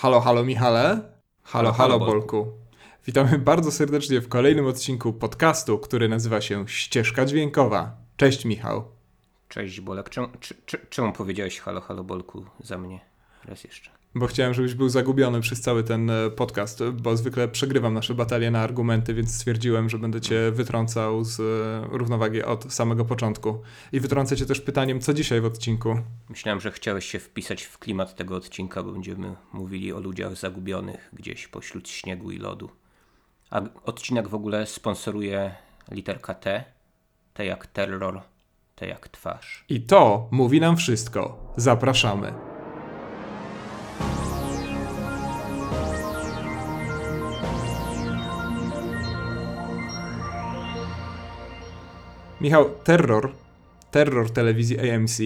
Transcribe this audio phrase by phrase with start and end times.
[0.00, 1.00] Halo, halo Michale.
[1.42, 2.52] Halo, halo, Bolku.
[3.06, 7.96] Witamy bardzo serdecznie w kolejnym odcinku podcastu, który nazywa się Ścieżka Dźwiękowa.
[8.16, 8.84] Cześć Michał.
[9.48, 10.10] Cześć Bolek.
[10.10, 13.00] Czemu, czy, czy, czemu powiedziałeś halo, halo Bolku za mnie?
[13.44, 13.90] Raz jeszcze.
[14.14, 18.50] Bo chciałem, żebyś był zagubiony przez cały ten e, podcast, bo zwykle przegrywam nasze batalie
[18.50, 23.62] na argumenty, więc stwierdziłem, że będę cię wytrącał z e, równowagi od samego początku.
[23.92, 26.00] I wytrącę cię też pytaniem, co dzisiaj w odcinku?
[26.28, 31.10] Myślałem, że chciałeś się wpisać w klimat tego odcinka, bo będziemy mówili o ludziach zagubionych
[31.12, 32.70] gdzieś pośród śniegu i lodu.
[33.50, 35.54] A odcinek w ogóle sponsoruje
[35.90, 36.64] literka T.
[37.34, 38.20] T jak terror,
[38.74, 39.64] T jak twarz.
[39.68, 41.52] I to mówi nam wszystko.
[41.56, 42.47] Zapraszamy.
[52.40, 53.32] Michał, terror,
[53.90, 55.18] terror telewizji AMC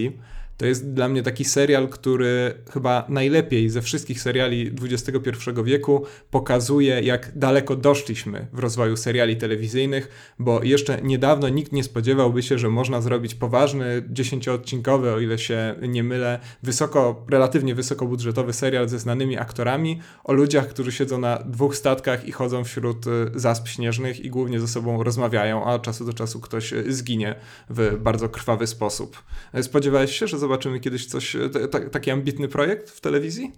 [0.57, 5.29] to jest dla mnie taki serial, który chyba najlepiej ze wszystkich seriali XXI
[5.63, 12.43] wieku pokazuje, jak daleko doszliśmy w rozwoju seriali telewizyjnych, bo jeszcze niedawno nikt nie spodziewałby
[12.43, 18.89] się, że można zrobić poważny, dziesięcioodcinkowy, o ile się nie mylę, wysoko, relatywnie wysokobudżetowy serial
[18.89, 23.67] ze znanymi aktorami o ludziach, którzy siedzą na dwóch statkach i chodzą wśród y, zasp
[23.67, 27.35] śnieżnych i głównie ze sobą rozmawiają, a od czasu do czasu ktoś y, zginie
[27.69, 29.23] w bardzo krwawy sposób.
[29.61, 31.35] Spodziewałeś się, że zobaczymy kiedyś coś,
[31.71, 33.51] t- taki ambitny projekt w telewizji?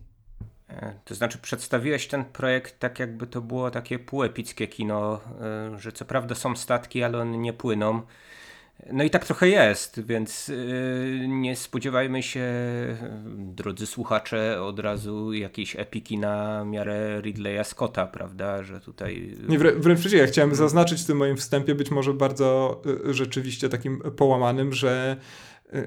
[0.69, 5.91] E, to znaczy, przedstawiłeś ten projekt tak, jakby to było takie półepickie kino, e, że
[5.91, 8.01] co prawda są statki, ale one nie płyną.
[8.91, 12.43] No i tak trochę jest, więc e, nie spodziewajmy się,
[13.35, 19.37] drodzy słuchacze, od razu jakiejś epiki na miarę Ridleya Scotta, prawda, że tutaj...
[19.47, 23.69] Nie, wrę wręcz przeciwnie, ja chciałem zaznaczyć w tym moim wstępie, być może bardzo rzeczywiście
[23.69, 25.17] takim połamanym, że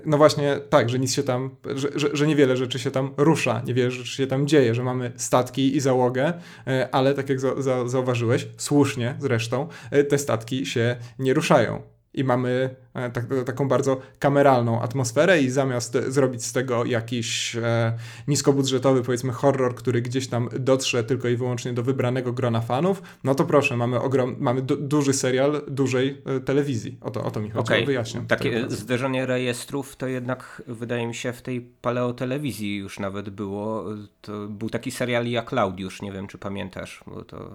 [0.07, 3.63] no właśnie tak, że nic się tam, że, że, że, niewiele rzeczy się tam rusza,
[3.67, 6.33] niewiele rzeczy się tam dzieje, że mamy statki i załogę,
[6.67, 11.98] e, ale tak jak za, za, zauważyłeś, słusznie zresztą, e, te statki się nie ruszają
[12.15, 17.99] i mamy e, tak, taką bardzo kameralną atmosferę i zamiast zrobić z tego jakiś e,
[18.29, 23.35] niskobudżetowy powiedzmy horror, który gdzieś tam dotrze tylko i wyłącznie do wybranego grona fanów, no
[23.35, 26.99] to proszę, mamy, ogrom, mamy du duży serial dużej e, telewizji.
[27.01, 27.87] O to, o to mi chodzi, okay.
[27.87, 28.27] wyjaśniam.
[28.27, 33.85] Takie zderzenie rejestrów to jednak wydaje mi się w tej paleotelewizji już nawet było.
[34.21, 37.51] To był taki serial jak Klaudiusz, nie wiem czy pamiętasz, bo to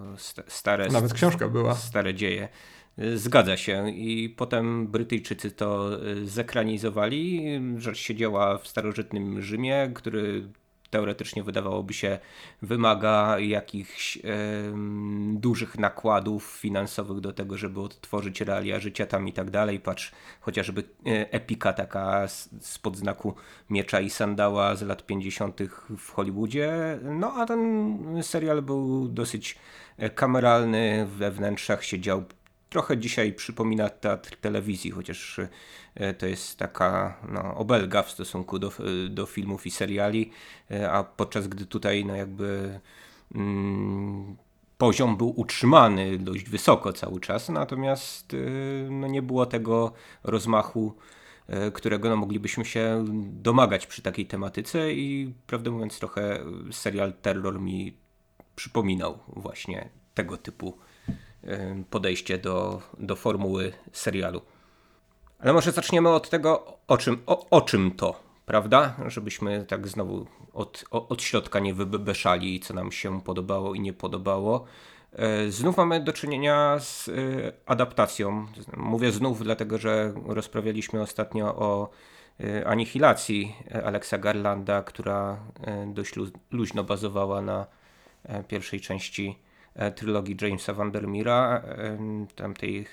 [0.48, 0.88] stare...
[0.88, 1.74] Nawet książka była.
[1.74, 2.48] Stare dzieje.
[3.14, 3.90] Zgadza się.
[3.90, 7.44] I potem Brytyjczycy to y, zekranizowali.
[7.76, 10.48] Rzecz się działa w starożytnym Rzymie, który
[10.94, 12.18] teoretycznie wydawałoby się
[12.62, 14.18] wymaga jakichś
[15.32, 19.80] dużych nakładów finansowych do tego, żeby odtworzyć realia życia tam i tak dalej.
[19.80, 22.26] Patrz chociażby e, epika taka
[22.60, 23.34] spod znaku
[23.70, 25.60] miecza i sandała z lat 50.
[25.98, 26.98] w Hollywoodzie.
[27.02, 29.58] No a ten serial był dosyć
[29.98, 32.24] e, kameralny, we wnętrzach się dział
[32.74, 35.40] trochę dzisiaj przypomina teatr telewizji, chociaż
[35.94, 38.72] e, to jest taka no, obelga w stosunku do,
[39.10, 40.30] do filmów i seriali,
[40.70, 42.80] e, a podczas gdy tutaj no jakby
[43.34, 44.36] mm,
[44.78, 48.36] poziom był utrzymany dość wysoko cały czas, natomiast e,
[48.90, 49.92] no, nie było tego
[50.24, 50.94] rozmachu,
[51.74, 56.38] którego no, moglibyśmy się domagać przy takiej tematyce i prawdę mówiąc trochę
[56.70, 57.96] serial Terror mi
[58.56, 60.78] przypominał właśnie tego typu
[61.90, 64.40] podejście do, do formuły serialu.
[65.38, 68.96] Ale może zaczniemy od tego, o czym, o, o czym to, prawda?
[69.06, 74.64] Żebyśmy tak znowu od, od środka nie wybeszali, co nam się podobało i nie podobało.
[75.12, 77.12] E, znów mamy do czynienia z e,
[77.66, 78.46] adaptacją.
[78.76, 81.90] Mówię znów, dlatego że rozprawialiśmy ostatnio o
[82.40, 85.38] e, anihilacji Alexa Garlanda, która
[85.86, 86.14] dość
[86.50, 87.66] luźno bazowała na
[88.48, 89.38] pierwszej części
[89.94, 91.62] trylogii Jamesa Vandermeera.
[91.66, 91.98] E,
[92.36, 92.86] tamtej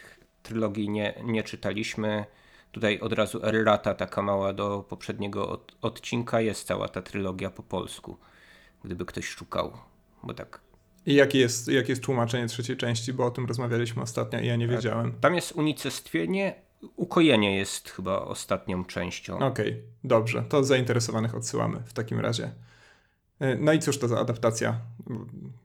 [0.43, 2.25] trylogii nie, nie czytaliśmy.
[2.71, 6.41] Tutaj od razu errata taka mała do poprzedniego od, odcinka.
[6.41, 8.17] Jest cała ta trylogia po polsku,
[8.83, 9.77] gdyby ktoś szukał,
[10.23, 10.61] bo tak
[11.05, 14.55] i jakie jest, jakie jest tłumaczenie trzeciej części, bo o tym rozmawialiśmy ostatnio i ja
[14.55, 15.13] nie wiedziałem.
[15.21, 16.55] Tam jest unicestwienie,
[16.95, 19.35] ukojenie jest chyba ostatnią częścią.
[19.35, 22.51] Okej, okay, dobrze, to zainteresowanych odsyłamy w takim razie.
[23.41, 24.75] E, no i cóż to za adaptacja?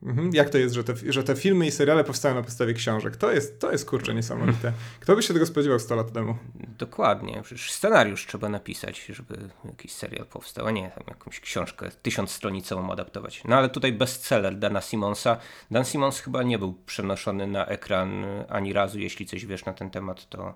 [0.03, 0.29] Mhm.
[0.33, 3.17] Jak to jest, że te, że te filmy i seriale powstają na podstawie książek?
[3.17, 4.73] To jest, to jest kurczę niesamowite.
[4.99, 6.35] Kto by się tego spodziewał 100 lat temu?
[6.77, 7.41] Dokładnie.
[7.43, 13.43] Przecież scenariusz trzeba napisać, żeby jakiś serial powstał, a nie tam jakąś książkę tysiącstronicową adaptować.
[13.45, 15.37] No ale tutaj bestseller Dana Simonsa.
[15.71, 18.99] Dan Simons chyba nie był przenoszony na ekran ani razu.
[18.99, 20.55] Jeśli coś wiesz na ten temat, to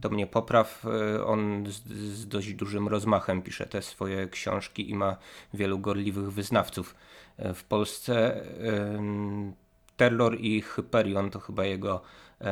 [0.00, 0.84] to mnie popraw.
[0.84, 5.16] E, on z, z, dość dużym rozmachem pisze te swoje książki i ma
[5.54, 6.94] wielu gorliwych wyznawców.
[7.54, 8.40] w Polsce.
[9.96, 12.02] Terror i Hyperion to chyba jego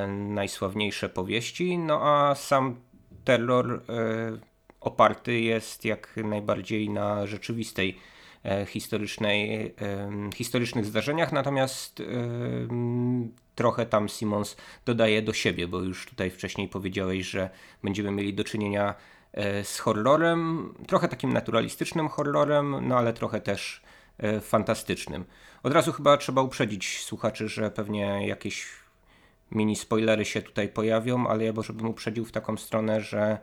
[0.08, 2.76] najsławniejsze powieści, no a sam
[3.24, 3.82] terror
[4.84, 8.13] oparty jest jak najbardziej na rzeczywistej e,
[8.66, 9.74] historycznej,
[10.34, 12.02] historycznych zdarzeniach, natomiast
[13.54, 17.50] trochę tam Simons dodaje do siebie, bo już tutaj wcześniej powiedziałeś, że
[17.82, 18.94] będziemy mieli do czynienia
[19.32, 23.82] e, z horrorem, trochę takim naturalistycznym horrorem, no ale trochę też
[24.18, 25.24] e, fantastycznym.
[25.62, 28.66] Od razu chyba trzeba uprzedzić słuchaczy, że pewnie jakieś
[29.50, 33.38] mini spoilery się tutaj pojawią, ale ja może bym uprzedził w taką stronę, że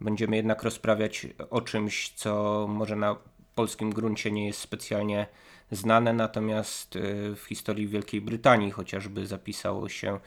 [0.00, 3.16] będziemy jednak rozprawiać o czymś, co może na
[3.54, 5.26] polskim gruncie nie jest specjalnie
[5.70, 10.20] znane, natomiast y, w historii Wielkiej Brytanii chociażby zapisało się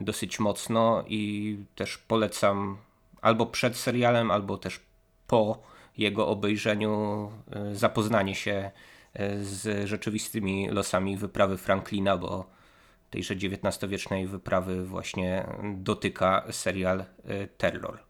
[0.00, 2.76] dosyć mocno i też polecam
[3.22, 4.80] albo przed serialem, albo też
[5.26, 5.62] po
[5.98, 7.30] jego obejrzeniu
[7.72, 8.70] y, zapoznanie się
[9.20, 12.46] y, z rzeczywistymi losami wyprawy Franklina, bo
[13.10, 17.04] tejże XIX-wiecznej wyprawy właśnie dotyka serial
[17.58, 18.03] Terror.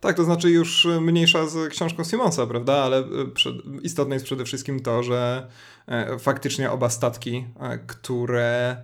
[0.00, 2.74] Tak, to znaczy już mniejsza z książką Simonsa, prawda?
[2.74, 3.04] Ale e,
[3.82, 5.46] istotne jest przede wszystkim to, że
[5.86, 8.76] e, faktycznie oba statki, e, które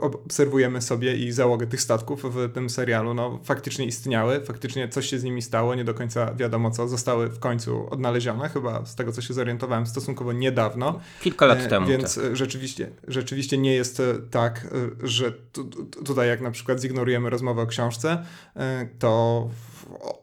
[0.00, 5.18] obserwujemy sobie i załogę tych statków w tym serialu, no faktycznie istniały, faktycznie coś się
[5.18, 9.12] z nimi stało, nie do końca wiadomo co, zostały w końcu odnalezione, chyba z tego
[9.12, 11.00] co się zorientowałem stosunkowo niedawno.
[11.20, 11.86] Kilka lat temu.
[11.86, 12.36] Więc tak.
[12.36, 14.68] rzeczywiście, rzeczywiście nie jest tak,
[15.02, 15.32] że
[16.04, 18.24] tutaj jak na przykład zignorujemy rozmowę o książce,
[18.98, 19.48] to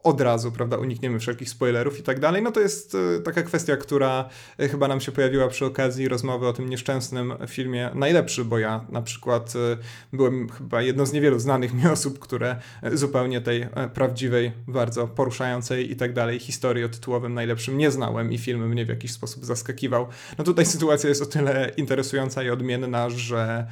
[0.03, 3.77] od razu, prawda, unikniemy wszelkich spoilerów i tak dalej, no to jest e, taka kwestia,
[3.77, 4.29] która
[4.59, 8.85] e, chyba nam się pojawiła przy okazji rozmowy o tym nieszczęsnym filmie Najlepszy, bo ja
[8.89, 9.77] na przykład e,
[10.13, 12.55] byłem chyba jedną z niewielu znanych mi osób, które
[12.93, 18.37] zupełnie tej prawdziwej, bardzo poruszającej i tak dalej historii o tytułowym Najlepszym nie znałem i
[18.37, 20.07] film mnie w jakiś sposób zaskakiwał.
[20.37, 23.67] No tutaj sytuacja jest o tyle interesująca i odmienna, że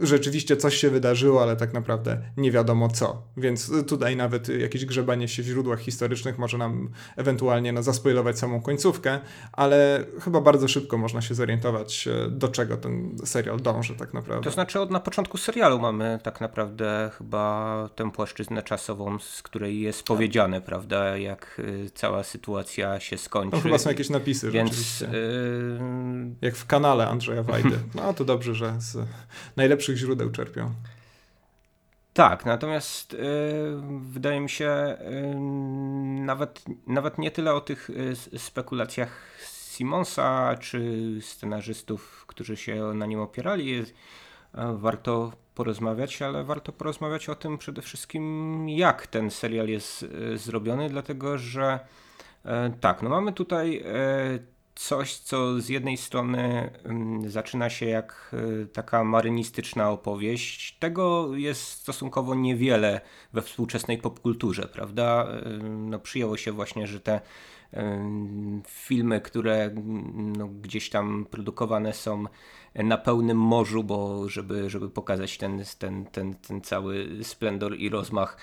[0.00, 3.22] rzeczywiście coś się wydarzyło, ale tak naprawdę nie wiadomo co.
[3.36, 8.62] Więc tutaj nawet jakieś grzebanie się w źródłach historycznych może nam ewentualnie no, zaspoilować samą
[8.62, 9.20] końcówkę,
[9.52, 14.44] ale chyba bardzo szybko można się zorientować, e, do czego ten serial dąży tak naprawdę.
[14.44, 19.80] To znaczy od na początku serialu mamy tak naprawdę chyba tę płaszczyznę czasową, z której
[19.80, 20.06] jest tak.
[20.06, 23.56] powiedziane, prawda, jak e, cała sytuacja się skończy.
[23.56, 25.08] No chyba są jakieś napisy Więc, rzeczywiście.
[25.12, 26.34] Yy...
[26.40, 27.78] Jak w kanale Andrzeja Wajdy.
[27.94, 28.98] No to dobrze, że z
[29.64, 30.74] najlepszych źródeł czerpią.
[32.12, 33.18] Tak, natomiast yy,
[34.00, 35.40] wydaje mi się yy,
[36.20, 37.90] nawet, nawet nie tyle o tych
[38.32, 39.38] yy, spekulacjach
[39.70, 43.84] Simonsa czy scenarzystów, którzy się na nim opierali,
[44.74, 51.38] warto porozmawiać, ale warto porozmawiać o tym przede wszystkim, jak ten serial jest zrobiony, dlatego
[51.38, 51.78] że
[52.80, 53.84] tak, no mamy tutaj
[54.74, 60.76] coś, co z jednej strony mm, zaczyna się jak y, taka marynistyczna opowieść.
[60.78, 63.00] Tego jest stosunkowo niewiele
[63.32, 65.28] we współczesnej popkulturze, prawda?
[65.46, 67.20] Y, no, przyjęło się właśnie, że te
[67.74, 67.78] y,
[68.68, 72.24] filmy, które mm, no, gdzieś tam produkowane są
[72.74, 78.36] na pełnym morzu, bo żeby, żeby pokazać ten, ten, ten, ten cały splendor i rozmach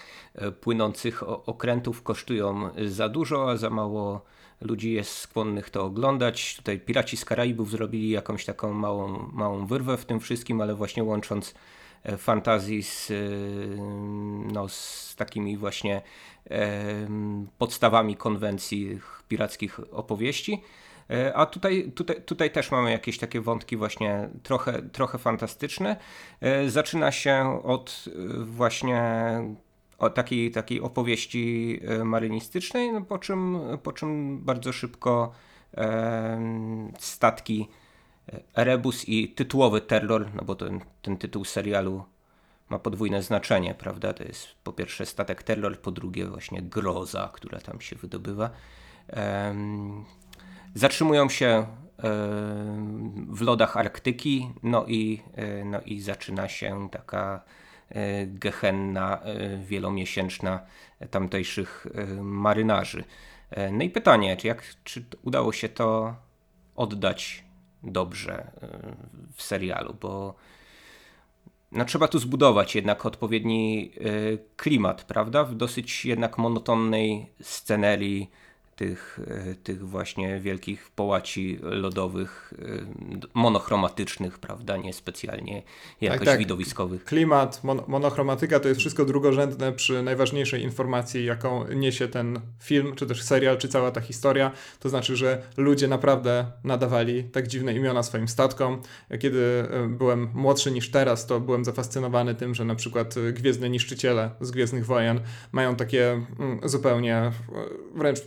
[0.62, 4.25] płynących okrętów kosztują za dużo, a za mało
[4.61, 6.55] ludzi jest skłonnych to oglądać.
[6.55, 11.03] Tutaj Piraci z Karaibów zrobili jakąś taką małą, małą wyrwę w tym wszystkim, ale właśnie
[11.03, 11.53] łącząc
[12.03, 13.15] e, fantazji z, e,
[14.53, 16.01] no, z takimi właśnie
[16.49, 17.07] e,
[17.57, 20.61] podstawami konwencji pirackich opowieści.
[21.33, 25.95] A tutaj, tutaj, tutaj też mamy jakieś takie wątki właśnie trochę, trochę fantastyczne.
[26.68, 28.06] Zaczyna się od
[28.39, 29.01] właśnie
[30.01, 35.31] o takiej, takiej opowieści e, marynistycznej, no po, czym, po czym bardzo szybko
[35.77, 36.41] e,
[36.99, 37.67] statki
[38.57, 42.03] Erebus i tytułowy terror, no bo ten, ten tytuł serialu
[42.69, 44.13] ma podwójne znaczenie, prawda?
[44.13, 48.49] To jest po pierwsze statek terror, po drugie właśnie groza, która tam się wydobywa.
[50.75, 51.65] Zatrzymują się e,
[53.29, 55.21] w lodach Arktyki, no i,
[55.65, 57.43] no i zaczyna się taka
[58.28, 60.60] gehenna e, wielomiesięczna
[61.12, 63.04] tamtejszych e, marynarzy.
[63.71, 66.16] No i pytanie, czy, jak, czy udało się to
[66.76, 67.44] oddać
[67.83, 68.52] dobrze
[69.36, 70.36] w serialu, bo
[71.71, 73.92] no, trzeba tu zbudować jednak odpowiedni
[74.57, 75.44] klimat, prawda?
[75.44, 78.30] W dosyć jednak monotonnej scenerii
[78.81, 79.19] tych,
[79.64, 82.54] tych właśnie wielkich połaci lodowych,
[83.33, 85.64] monochromatycznych, prawda, nie specjalnie
[86.02, 86.40] jakoś tak, tak.
[86.40, 87.04] widowiskowych.
[87.06, 93.06] Klimat, mon monochromatyka to jest wszystko drugorzędne przy najważniejszej informacji, jaką niesie ten film, czy
[93.06, 94.52] też serial, czy cała ta historia.
[94.80, 98.81] To znaczy, że ludzie naprawdę nadawali tak dziwne imiona swoim statkom.
[99.19, 103.69] Kiedy e, byłem młodszy niż teraz, to byłem zafascynowany tym, że na przykład e, Gwiezdne
[103.69, 105.19] Niszczyciele z Gwiezdnych Wojen
[105.52, 107.31] mają takie mm, zupełnie e,
[107.95, 108.19] wręcz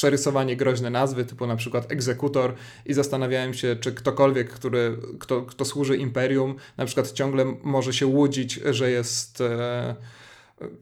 [0.00, 2.54] przerysowanie groźne nazwy, typu na przykład Egzekutor
[2.86, 8.06] i zastanawiałem się, czy ktokolwiek, który, kto, kto służy Imperium, na przykład ciągle może się
[8.06, 9.42] łudzić, że jest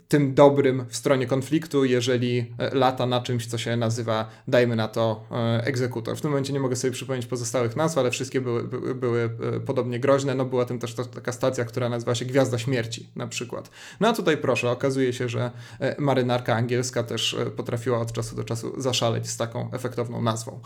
[0.09, 4.89] tym dobrym w stronie konfliktu, jeżeli e, lata na czymś, co się nazywa, dajmy na
[4.89, 6.17] to, e, egzekutor.
[6.17, 9.61] W tym momencie nie mogę sobie przypomnieć pozostałych nazw, ale wszystkie były, były, były e,
[9.61, 10.35] podobnie groźne.
[10.35, 13.71] No była tym też taka stacja, która nazywa się Gwiazda Śmierci na przykład.
[14.01, 15.51] No a tutaj proszę, okazuje się, że
[15.99, 20.61] marynarka angielska też potrafiła od czasu do czasu zaszaleć z taką efektowną nazwą.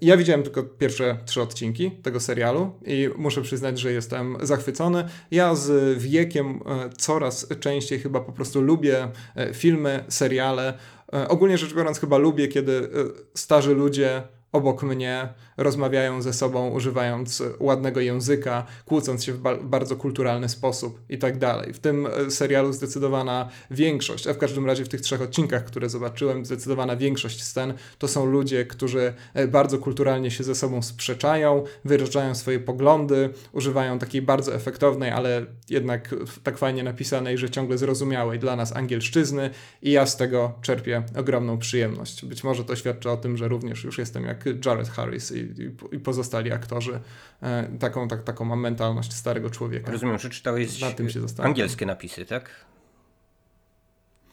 [0.00, 5.04] Ja widziałem tylko pierwsze trzy odcinki tego serialu i muszę przyznać, że jestem zachwycony.
[5.30, 6.60] Ja z wiekiem
[6.98, 10.74] coraz częściej chyba chyba po prostu lubię e, filmy, seriale.
[11.12, 12.88] E, ogólnie rzecz biorąc, chyba lubię, kiedy e,
[13.34, 19.96] starzy ludzie obok mnie rozmawiają ze sobą, używając ładnego języka, kłócąc się w ba bardzo
[19.96, 21.72] kulturalny sposób i tak dalej.
[21.72, 25.88] W tym e, serialu zdecydowana większość, a w każdym razie w tych trzech odcinkach, które
[25.88, 31.64] zobaczyłem, zdecydowana większość scen to są ludzie, którzy e, bardzo kulturalnie się ze sobą sprzeczają,
[31.84, 38.38] wyrażają swoje poglądy, używają takiej bardzo efektownej, ale jednak tak fajnie napisanej, że ciągle zrozumiałej
[38.38, 39.50] dla nas angielszczyzny
[39.82, 42.24] i ja z tego czerpię ogromną przyjemność.
[42.24, 45.54] Być może to świadczy o tym, że również już jestem jak Jared Harris i
[45.92, 47.00] i, pozostali aktorzy.
[47.42, 49.92] E, taką, tak, taką mam mentalność starego człowieka.
[49.92, 52.50] Rozumiem, że czytałeś Na tym się angielskie napisy, tak?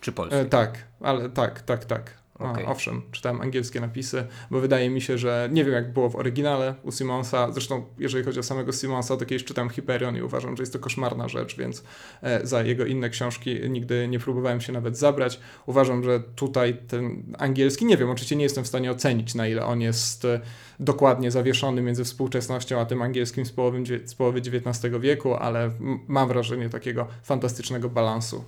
[0.01, 0.39] Czy polskie?
[0.39, 2.13] E, tak, ale tak, tak, tak.
[2.39, 2.67] Okay.
[2.67, 6.75] owszem, czytałem angielskie napisy, bo wydaje mi się, że nie wiem jak było w oryginale
[6.83, 10.63] u Simonsa, zresztą jeżeli chodzi o samego Simonsa, to kiedyś czytam Hyperion i uważam, że
[10.63, 11.83] jest to koszmarna rzecz, więc
[12.21, 15.39] e, za jego inne książki nigdy nie próbowałem się nawet zabrać.
[15.65, 19.65] Uważam, że tutaj ten angielski, nie wiem, oczywiście nie jestem w stanie ocenić na ile
[19.65, 20.39] on jest e,
[20.79, 25.71] dokładnie zawieszony między współczesnością a tym angielskim z połowy, z połowy XIX wieku, ale
[26.07, 28.43] mam wrażenie takiego fantastycznego balansu.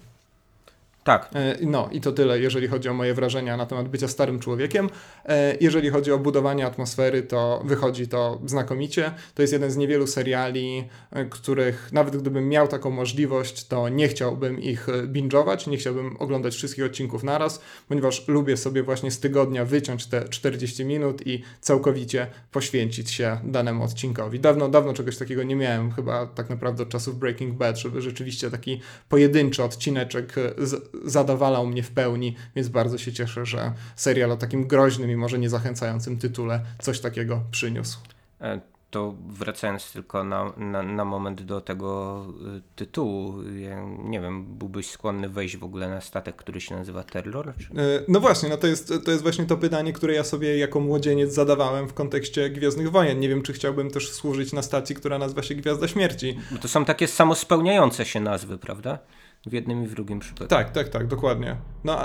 [1.03, 1.29] Tak.
[1.36, 4.89] E, no i to tyle, jeżeli chodzi o moje wrażenia na temat bycia starym człowiekiem.
[5.25, 9.12] E, jeżeli chodzi o budowanie atmosfery, to wychodzi to znakomicie.
[9.36, 14.08] To jest jeden z niewielu seriali, e, których nawet gdybym miał taką możliwość, to nie
[14.08, 19.65] chciałbym ich binge'ować, nie chciałbym oglądać wszystkich odcinków naraz, ponieważ lubię sobie właśnie z tygodnia
[19.65, 24.39] wyciąć te 40 minut i całkowicie poświęcić się danemu odcinkowi.
[24.39, 28.51] Dawno, dawno czegoś takiego nie miałem, chyba tak naprawdę od czasów Breaking Bad, żeby rzeczywiście
[28.51, 34.38] taki pojedynczy odcineczek z zadowalał mnie w pełni, więc bardzo się cieszę, że serial o
[34.38, 38.00] takim groźnym i może nie zachęcającym tytule coś takiego przyniósł.
[38.41, 38.60] E,
[38.91, 42.25] to wracając tylko na, na, na, moment do tego
[42.58, 47.03] y, tytułu, ja nie wiem, byłbyś skłonny wejść w ogóle na statek, który się nazywa
[47.03, 47.53] Terror?
[47.58, 47.81] Czy?
[47.81, 50.79] E, no właśnie, no to jest, to jest właśnie to pytanie, które ja sobie jako
[50.79, 53.19] młodzieniec zadawałem w kontekście Gwiezdnych Wojen.
[53.19, 56.39] Nie wiem, czy chciałbym też służyć na stacji, która nazywa się Gwiazda Śmierci.
[56.51, 59.00] Bo to są takie samospełniające się nazwy, prawda?
[59.46, 60.48] W jednym i w drugim przypadku.
[60.48, 61.55] Tak, tak, tak, dokładnie.
[61.84, 61.98] No,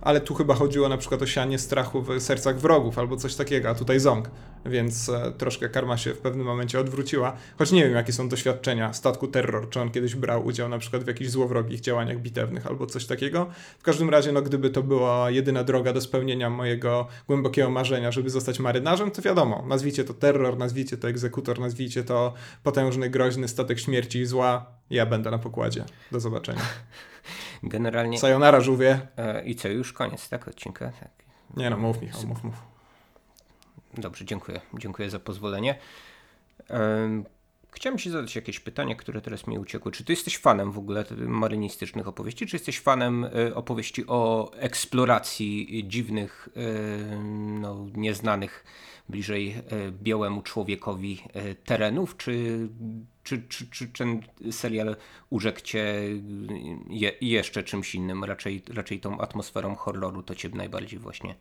[0.00, 3.68] ale tu chyba chodziło na przykład o sianie strachu w sercach wrogów albo coś takiego,
[3.68, 4.30] a tutaj ząg,
[4.68, 7.36] więc e, troszkę karma się w pewnym momencie odwróciła.
[7.58, 11.04] Choć nie wiem, jakie są doświadczenia statku Terror, czy on kiedyś brał udział na przykład
[11.04, 13.46] w jakichś złowrogich działaniach bitewnych albo coś takiego.
[13.78, 18.30] W każdym razie, no gdyby to była jedyna droga do spełnienia mojego głębokiego marzenia, żeby
[18.30, 23.78] zostać marynarzem, to wiadomo, nazwijcie to Terror, nazwijcie to Egzekutor, nazwijcie to potężny, groźny statek
[23.78, 25.84] śmierci i zła, ja będę na pokładzie.
[26.12, 26.62] Do zobaczenia.
[27.62, 28.18] Generalnie.
[28.18, 29.00] Sayonara, żółwie.
[29.16, 30.92] E, I co, już koniec, tak, odcinka?
[31.00, 31.10] Tak.
[31.56, 32.67] Nie no, mów Michał, mów, mów.
[33.98, 34.60] Dobrze, dziękuję.
[34.78, 35.78] Dziękuję za pozwolenie.
[36.70, 37.22] E,
[37.70, 39.90] chciałem Ci zadać jakieś pytanie, które teraz mi uciekło.
[39.90, 45.84] Czy Ty jesteś fanem w ogóle marynistycznych opowieści, czy jesteś fanem e, opowieści o eksploracji
[45.88, 46.48] dziwnych,
[47.60, 48.64] no, nieznanych
[49.08, 49.54] bliżej
[49.90, 51.22] białemu człowiekowi
[51.64, 52.68] terenów, czy
[53.22, 54.96] czy, czy, czy ten serial
[55.30, 55.84] urzekł cię
[56.90, 58.24] je, jeszcze czymś innym?
[58.24, 61.34] Raczej, raczej tą atmosferą horroru to cię najbardziej właśnie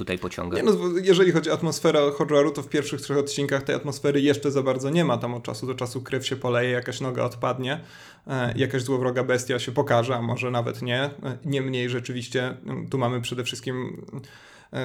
[0.00, 0.56] tutaj pociąga.
[0.56, 4.50] Nie, no, jeżeli chodzi o atmosferę horroru, to w pierwszych trzech odcinkach tej atmosfery jeszcze
[4.50, 5.18] za bardzo nie ma.
[5.18, 7.80] Tam od czasu do czasu krew się poleje, jakaś noga odpadnie,
[8.26, 11.02] e, jakaś złowroga bestia się pokaże, a może nawet nie.
[11.02, 11.10] E,
[11.44, 12.56] niemniej rzeczywiście
[12.90, 14.06] tu mamy przede wszystkim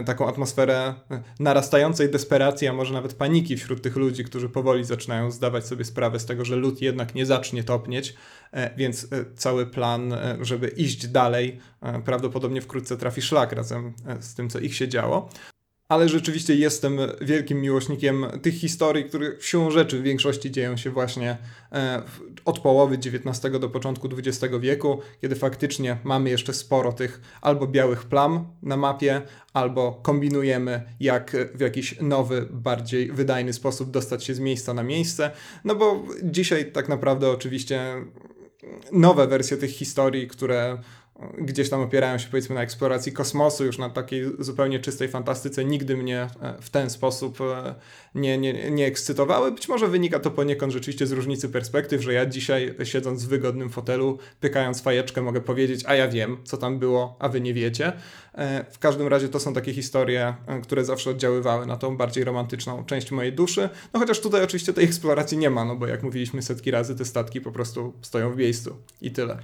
[0.05, 0.93] taką atmosferę
[1.39, 6.19] narastającej desperacji, a może nawet paniki wśród tych ludzi, którzy powoli zaczynają zdawać sobie sprawę
[6.19, 8.15] z tego, że lud jednak nie zacznie topnieć,
[8.77, 11.59] więc cały plan, żeby iść dalej,
[12.05, 15.29] prawdopodobnie wkrótce trafi szlak razem z tym, co ich się działo
[15.89, 21.37] ale rzeczywiście jestem wielkim miłośnikiem tych historii, które siłą rzeczy w większości dzieją się właśnie
[21.71, 22.01] e,
[22.45, 28.03] od połowy XIX do początku XX wieku, kiedy faktycznie mamy jeszcze sporo tych albo białych
[28.03, 29.21] plam na mapie,
[29.53, 35.31] albo kombinujemy, jak w jakiś nowy, bardziej wydajny sposób dostać się z miejsca na miejsce.
[35.63, 38.05] No bo dzisiaj tak naprawdę oczywiście
[38.91, 40.77] nowe wersje tych historii, które
[41.37, 45.97] gdzieś tam opierają się powiedzmy na eksploracji kosmosu, już na takiej zupełnie czystej fantastyce, nigdy
[45.97, 47.75] mnie e, w ten sposób e,
[48.15, 49.51] nie, nie, nie ekscytowały.
[49.51, 53.69] Być może wynika to poniekąd rzeczywiście z różnicy perspektyw, że ja dzisiaj siedząc w wygodnym
[53.69, 57.93] fotelu, pykając fajeczkę mogę powiedzieć, a ja wiem, co tam było, a wy nie wiecie.
[58.33, 62.85] E, w każdym razie to są takie historie, które zawsze oddziaływały na tą bardziej romantyczną
[62.85, 63.69] część mojej duszy.
[63.93, 67.05] No chociaż tutaj oczywiście tej eksploracji nie ma, no bo jak mówiliśmy setki razy, te
[67.05, 69.37] statki po prostu stoją w miejscu i tyle.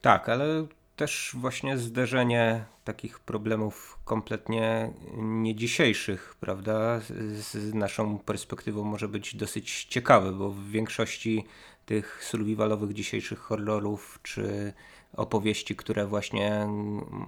[0.00, 0.66] Tak, ale
[1.00, 7.00] też właśnie zderzenie takich problemów kompletnie nie dzisiejszych, prawda,
[7.34, 11.44] z naszą perspektywą może być dosyć ciekawe, bo w większości
[11.86, 14.72] tych survivalowych dzisiejszych horrorów czy
[15.16, 16.68] opowieści, które właśnie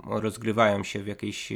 [0.07, 1.53] rozgrywają się w jakiejś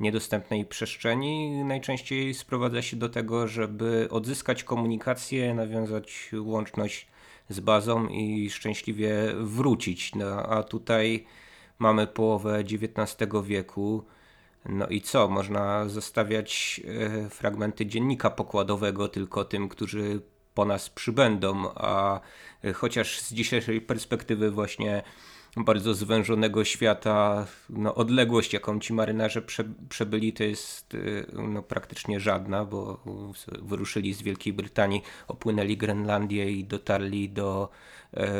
[0.00, 7.06] niedostępnej przestrzeni, najczęściej sprowadza się do tego, żeby odzyskać komunikację, nawiązać łączność
[7.48, 10.14] z bazą i szczęśliwie wrócić.
[10.14, 11.26] No, a tutaj
[11.78, 14.04] mamy połowę XIX wieku.
[14.68, 15.28] No i co?
[15.28, 20.20] Można zostawiać e, fragmenty dziennika pokładowego tylko tym, którzy
[20.54, 22.20] po nas przybędą, a
[22.64, 25.02] e, chociaż z dzisiejszej perspektywy właśnie
[25.56, 30.98] bardzo zwężonego świata, no odległość jaką ci marynarze prze, przebyli to jest e,
[31.42, 33.00] no, praktycznie żadna, bo
[33.62, 37.68] wyruszyli z Wielkiej Brytanii, opłynęli Grenlandię i dotarli do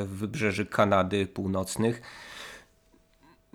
[0.06, 2.02] wybrzeży Kanady północnych.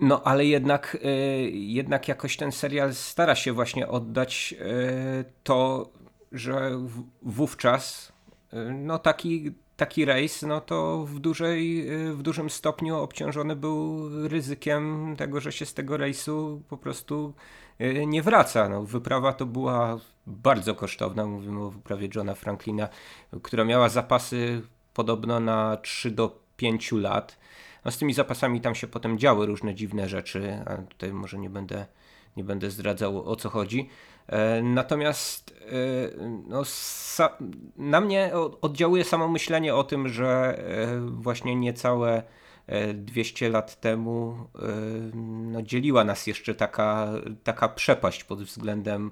[0.02, 1.08] No, ale jednak, e,
[1.50, 5.90] jednak jakoś ten serial stara się właśnie oddać e, to,
[6.32, 6.78] że
[7.22, 8.12] wówczas
[8.52, 9.52] e, no taki,
[9.82, 15.66] taki rejs, no to w, dużej, w dużym stopniu obciążony był ryzykiem tego, że się
[15.66, 17.34] z tego rejsu po prostu
[18.06, 18.68] nie wraca.
[18.68, 22.88] No, wyprawa to była bardzo kosztowna, mówimy o wyprawie Johna Franklina,
[23.42, 24.62] która miała zapasy
[24.94, 27.38] podobno na 3 do 5 lat.
[27.84, 31.50] No z tymi zapasami tam się potem działy różne dziwne rzeczy, a tutaj może nie
[31.50, 31.86] będę,
[32.36, 33.88] nie będę zdradzał o co chodzi.
[34.26, 35.72] E, natomiast e,
[36.48, 36.62] no,
[37.76, 38.30] na mnie
[38.60, 42.22] oddziałuje samo myślenie o tym, że e, właśnie niecałe
[42.94, 44.36] 200 lat temu
[45.52, 47.08] no, dzieliła nas jeszcze taka,
[47.44, 49.10] taka przepaść pod względem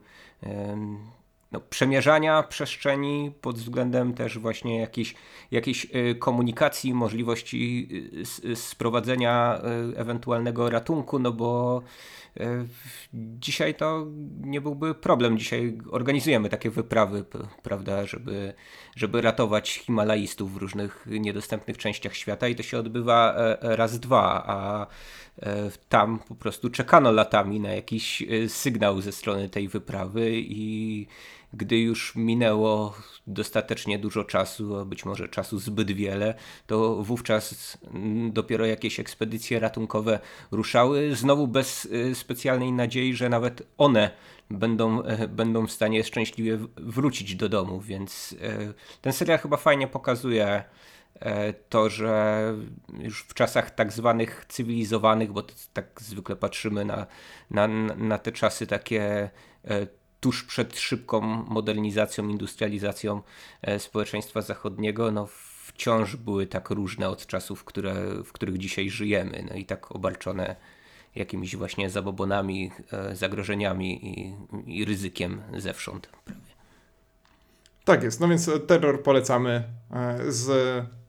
[1.53, 5.15] no, przemierzania przestrzeni pod względem też właśnie jakiejś,
[5.51, 7.89] jakiejś y, komunikacji, możliwości
[8.45, 9.61] y, sprowadzenia
[9.93, 11.83] y, ewentualnego ratunku, no bo
[13.15, 14.07] dzisiaj to
[14.41, 15.39] nie byłby problem.
[15.39, 17.25] Dzisiaj organizujemy takie wyprawy,
[17.63, 18.55] prawda, żeby,
[18.97, 24.45] żeby ratować Himalajstów w różnych niedostępnych częściach świata i to się odbywa e, raz, dwa,
[24.47, 24.87] a
[25.43, 31.07] e, tam po prostu czekano latami na jakiś sygnał ze strony tej wyprawy i
[31.53, 32.95] gdy już minęło
[33.27, 36.35] dostatecznie dużo czasu, a być może czasu zbyt wiele,
[36.67, 37.79] to wówczas
[38.31, 44.11] dopiero jakieś ekspedycje ratunkowe ruszały, znowu bez y, specjalnej nadziei, że nawet one
[44.51, 49.87] będą, e, będą w stanie szczęśliwie wrócić do domu, więc e, ten serial chyba fajnie
[49.87, 50.65] pokazuje
[51.21, 52.45] e, to, że
[52.99, 57.07] już w czasach tak zwanych cywilizowanych, bo tak zwykle patrzymy na,
[57.51, 59.31] na, na te czasy takie
[60.21, 63.23] tuż przed szybką modernizacją, industrializacją
[63.63, 65.29] e, społeczeństwa zachodniego, no
[65.67, 70.57] wciąż były tak różne od czasów, które, w których dzisiaj żyjemy, no i tak obarczone
[71.15, 74.35] jakimiś właśnie zabobonami, e, zagrożeniami i,
[74.67, 76.09] i ryzykiem zewsząd.
[77.85, 80.51] Tak jest, no więc terror polecamy e, z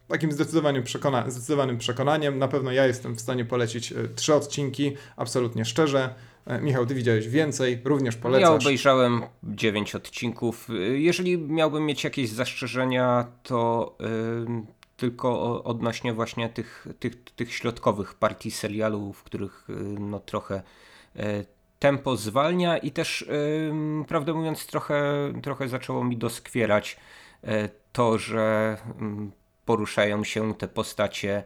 [0.08, 2.40] takim zdecydowanym, przekona zdecydowanym przekonaniem.
[2.40, 6.16] Na pewno ja jestem w stanie polecić trzy odcinki, absolutnie szczerze.
[6.46, 8.50] E, Michał, ty widziałeś więcej, również polecasz.
[8.50, 10.68] Ja obejrzałem 9 odcinków.
[10.94, 14.64] Jeżeli miałbym mieć jakieś zastrzeżenia, to yy,
[14.98, 20.62] tylko odnośnie właśnie tych, tych, tych środkowych partii serialu, w których yy, no trochę
[21.16, 21.24] yy,
[21.80, 23.30] tempo zwalnia i też
[24.08, 25.04] prawdę mówiąc trochę,
[25.44, 26.98] trochę zaczęło mi doskwierać
[27.92, 28.78] to, że
[29.66, 31.44] poruszają się te postacie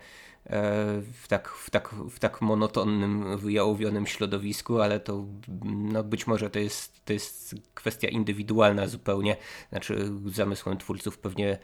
[1.14, 5.26] w tak, w, tak, w tak monotonnym, wyjałowionym środowisku, ale to
[5.66, 9.38] no być może to jest, to jest kwestia indywidualna zupełnie.
[9.70, 11.58] Znaczy zamysłem twórców pewnie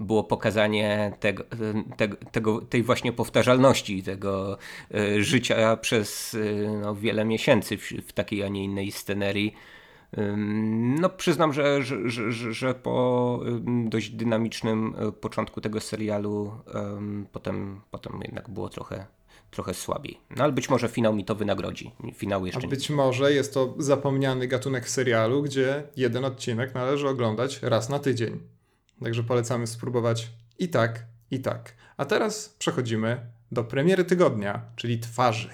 [0.00, 1.44] było pokazanie tego,
[2.32, 4.58] tego, tej właśnie powtarzalności tego
[5.18, 6.36] życia przez
[6.82, 9.54] no, wiele miesięcy w, w takiej, a nie innej scenerii.
[11.00, 13.40] No, przyznam, że, że, że, że, po
[13.84, 16.52] dość dynamicznym e, początku tego serialu
[17.32, 19.06] potem, potem jednak było trochę,
[19.50, 20.20] trochę słabiej.
[20.36, 21.92] No ale być może finał mi to wynagrodzi.
[22.14, 27.62] Finał jeszcze A być może jest to zapomniany gatunek serialu, gdzie jeden odcinek należy oglądać
[27.62, 28.40] raz na tydzień.
[29.02, 31.74] Także polecamy spróbować i tak, i tak.
[31.96, 33.20] A teraz przechodzimy
[33.52, 35.50] do premiery tygodnia, czyli twarzy.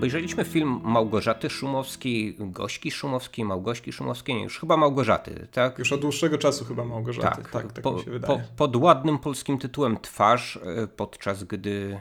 [0.00, 5.78] Obejrzeliśmy film Małgorzaty Szumowskiej, Gośki Szumowskiej, Małgośki Szumowskiej, nie, już chyba Małgorzaty, tak?
[5.78, 8.38] Już od dłuższego czasu chyba Małgorzaty, tak, tak, tak po, mi się wydaje.
[8.38, 12.00] Po, pod ładnym polskim tytułem Twarz, e, podczas gdy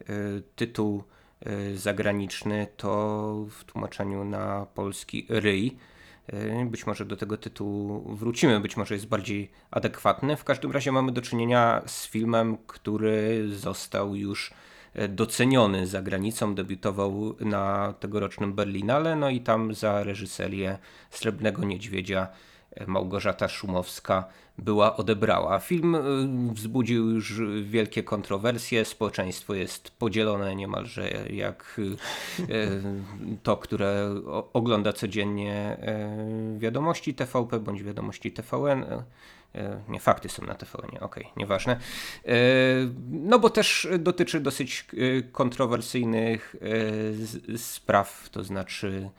[0.00, 0.04] e,
[0.56, 1.04] tytuł
[1.40, 5.76] e, zagraniczny to w tłumaczeniu na polski ryj.
[6.66, 10.36] Być może do tego tytułu wrócimy, być może jest bardziej adekwatny.
[10.36, 14.54] W każdym razie mamy do czynienia z filmem, który został już
[15.08, 20.78] doceniony za granicą, debiutował na tegorocznym Berlinale, no i tam za reżyserię
[21.10, 22.28] Srebrnego Niedźwiedzia
[22.70, 24.24] e, Małgorzata Szumowska
[24.58, 25.58] była odebrała.
[25.58, 26.00] Film e,
[26.52, 31.80] wzbudził już wielkie kontrowersje, społeczeństwo jest podzielone niemalże jak
[33.42, 34.14] to, które
[34.52, 35.76] ogląda codziennie
[36.58, 38.84] wiadomości TVP bądź wiadomości TVN.
[39.54, 41.72] E, nie, fakty są na TVN, okej, okay, nieważne.
[42.24, 42.34] E,
[43.10, 46.56] no bo też dotyczy dosyć e, kontrowersyjnych
[47.56, 49.10] spraw, to znaczy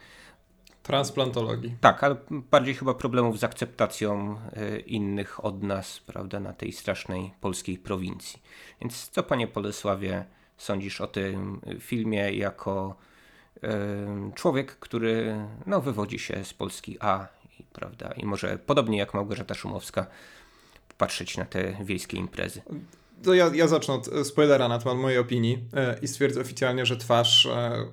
[0.83, 1.75] Transplantologii.
[1.81, 4.39] Tak, ale bardziej chyba problemów z akceptacją
[4.85, 8.41] innych od nas, prawda, na tej strasznej polskiej prowincji.
[8.81, 10.25] Więc co, panie Polesławie,
[10.57, 12.95] sądzisz o tym filmie jako
[14.35, 17.27] człowiek, który no, wywodzi się z Polski A
[17.73, 18.11] prawda?
[18.17, 20.07] I może podobnie jak Małgorzata Szumowska
[20.97, 22.61] patrzeć na te wiejskie imprezy.
[23.23, 26.97] To ja, ja zacznę od spoilera na temat mojej opinii e, i stwierdzę oficjalnie, że
[26.97, 27.85] twarz e,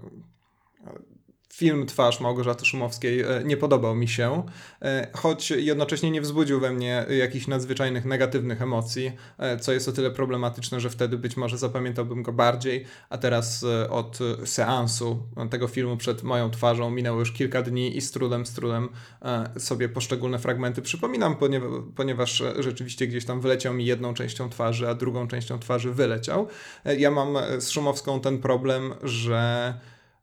[1.58, 4.42] film Twarz Małgorzaty Szumowskiej e, nie podobał mi się,
[4.82, 9.92] e, choć jednocześnie nie wzbudził we mnie jakichś nadzwyczajnych negatywnych emocji, e, co jest o
[9.92, 15.96] tyle problematyczne, że wtedy być może zapamiętałbym go bardziej, a teraz od seansu tego filmu
[15.96, 18.88] przed moją twarzą minęło już kilka dni i z trudem, z trudem
[19.56, 21.36] sobie poszczególne fragmenty przypominam,
[21.96, 26.48] ponieważ rzeczywiście gdzieś tam wyleciał mi jedną częścią twarzy, a drugą częścią twarzy wyleciał.
[26.98, 29.74] Ja mam z Szumowską ten problem, że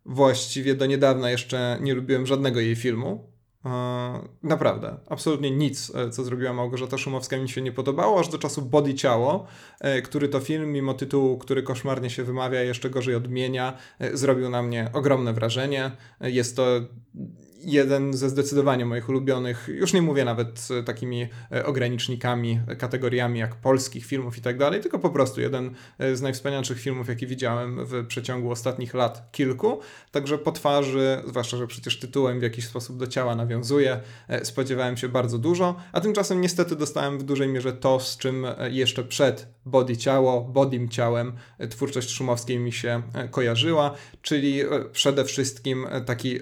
[0.05, 3.35] właściwie do niedawna jeszcze nie lubiłem żadnego jej filmu.
[3.65, 8.37] E, naprawdę, absolutnie nic, e, co zrobiła Małgorzata Szumowska mi się nie podobało, aż do
[8.37, 9.47] czasu Body Ciało,
[9.79, 13.77] e, który to film, mimo tytułu, który koszmarnie się wymawia, jeszcze gorzej odmienia,
[14.13, 15.91] zrobił na mnie ogromne wrażenie.
[16.21, 16.65] Jest to
[17.65, 24.05] jeden ze zdecydowanie moich ulubionych, już nie mówię nawet takimi e, ogranicznikami, kategoriami jak polskich
[24.05, 28.07] filmów i tak dalej, tylko po prostu jeden e, z najwspanialszych filmów, jaki widziałem w
[28.07, 29.79] przeciągu ostatnich lat kilku.
[30.11, 34.97] Także po twarzy, zwłaszcza, że przecież tytułem w jakiś sposób do ciała nawiązuje, e, spodziewałem
[34.97, 39.47] się bardzo dużo, a tymczasem niestety dostałem w dużej mierze to, z czym jeszcze przed
[39.65, 41.33] Body Ciało, Bodym Ciałem
[41.69, 43.01] twórczość Szumowskiej mi się
[43.31, 46.39] kojarzyła, czyli przede wszystkim taki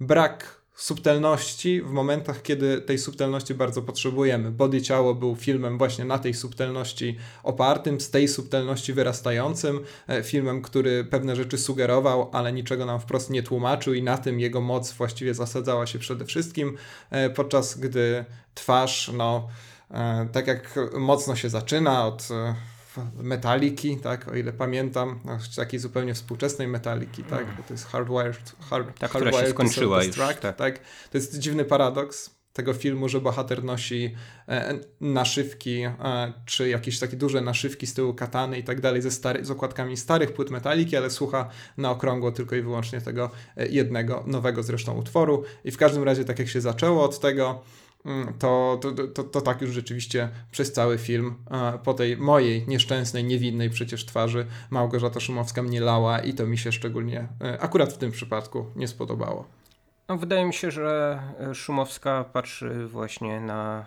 [0.00, 4.50] brak subtelności w momentach, kiedy tej subtelności bardzo potrzebujemy.
[4.50, 10.62] Body Ciało był filmem właśnie na tej subtelności opartym, z tej subtelności wyrastającym, e, filmem,
[10.62, 14.92] który pewne rzeczy sugerował, ale niczego nam wprost nie tłumaczył i na tym jego moc
[14.92, 16.76] właściwie zasadzała się przede wszystkim,
[17.10, 19.48] e, podczas gdy twarz, no,
[19.90, 22.28] e, tak jak mocno się zaczyna od
[23.14, 25.20] metaliki, tak, o ile pamiętam,
[25.56, 30.16] takiej zupełnie współczesnej metaliki, tak, bo to jest hardwired, hard, Ta, hardwired się skończyła już,
[30.16, 30.56] tak.
[30.56, 30.78] tak.
[31.10, 34.14] To jest dziwny paradoks tego filmu, że bohater nosi
[34.48, 39.10] e, naszywki, e, czy jakieś takie duże naszywki z tyłu katany i tak dalej, ze
[39.10, 43.68] stary, z okładkami starych płyt metaliki, ale słucha na okrągło tylko i wyłącznie tego e,
[43.68, 45.44] jednego, nowego zresztą utworu.
[45.64, 47.87] I w każdym razie, tak jak się zaczęło od tego, Mm,
[48.38, 51.34] to, to, to, to, tak już rzeczywiście przez cały film
[51.84, 56.72] po tej mojej nieszczęsnej, niewinnej przecież twarzy Małgorzata Szumowska mnie lała i to mi się
[56.72, 59.46] szczególnie e, akurat w tym przypadku nie spodobało.
[60.08, 63.86] No, wydaje mi się, że e, Szumowska patrzy właśnie na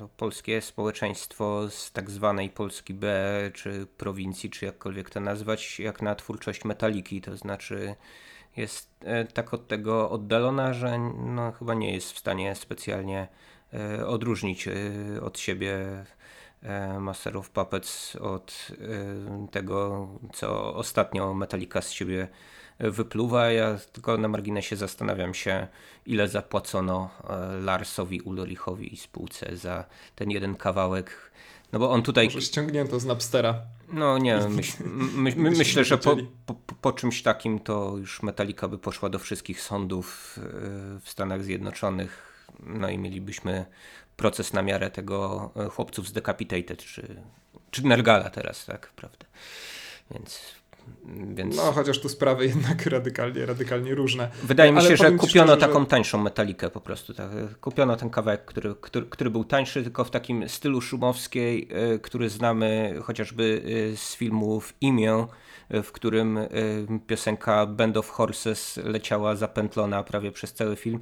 [0.00, 6.02] no, polskie społeczeństwo z tak zwanej Polski B, czy prowincji, czy jakkolwiek to nazwać, jak
[6.02, 7.94] na twórczość metaliki, to znaczy
[8.56, 13.28] jest e, tak od tego oddalona, że no, chyba nie jest w stanie specjalnie
[13.74, 14.72] e, odróżnić e,
[15.22, 16.04] od siebie
[17.00, 18.68] Master of Puppets od
[19.50, 22.28] tego, co ostatnio Metallica z siebie
[22.80, 23.50] wypluwa.
[23.50, 25.66] Ja tylko na marginesie zastanawiam się,
[26.06, 27.10] ile zapłacono
[27.60, 31.32] Larsowi Ulrichowi i spółce za ten jeden kawałek.
[31.74, 32.24] No bo on tutaj.
[32.26, 33.62] Może ściągnięto z Napstera.
[33.92, 38.68] No nie, myśl, my, my, myślę, że po, po, po, czymś takim to już Metallica
[38.68, 40.38] by poszła do wszystkich sądów
[41.00, 42.44] w Stanach Zjednoczonych.
[42.66, 43.64] No i mielibyśmy
[44.16, 47.16] proces na miarę tego e, chłopców z Decapitated, czy,
[47.70, 49.26] czy Nergala teraz, tak, prawda?
[50.10, 50.40] Więc
[51.34, 51.56] więc...
[51.56, 54.30] No, chociaż tu sprawy jednak radykalnie, radykalnie różne.
[54.42, 55.86] Wydaje mi się, Ale że kupiono szczerze, taką że...
[55.86, 57.14] tańszą metalikę po prostu.
[57.14, 57.30] Tak.
[57.60, 62.30] Kupiono ten kawałek, który, który, który był tańszy, tylko w takim stylu szumowskiej, e, który
[62.30, 65.26] znamy chociażby e, z filmów Imię,
[65.70, 66.38] w którym
[67.06, 71.00] piosenka Band of Horses leciała zapętlona prawie przez cały film.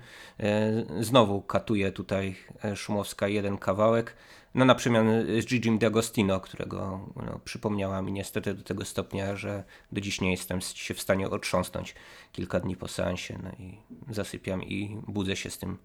[1.01, 2.37] Znowu katuje tutaj
[2.77, 4.17] Szumowska jeden kawałek.
[4.55, 5.05] No na przykład
[5.41, 10.31] z Gigi D'Agostino, którego no, przypomniała mi niestety do tego stopnia, że do dziś nie
[10.31, 11.95] jestem się w stanie otrząsnąć
[12.33, 13.39] kilka dni po seansie.
[13.43, 13.79] No i
[14.11, 15.79] zasypiam i budzę się z tym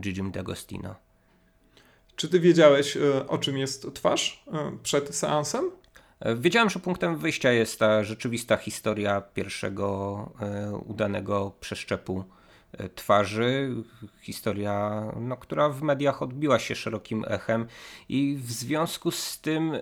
[0.00, 0.94] Gigi D'Agostino.
[2.16, 4.44] Czy ty wiedziałeś, o czym jest twarz
[4.82, 5.70] przed seansem?
[6.22, 10.30] E, wiedziałem, że punktem wyjścia jest ta rzeczywista historia pierwszego
[10.86, 12.24] udanego przeszczepu
[12.78, 13.74] E, twarzy.
[14.20, 17.66] Historia, no, która w mediach odbiła się szerokim echem
[18.08, 19.80] i w związku z tym e,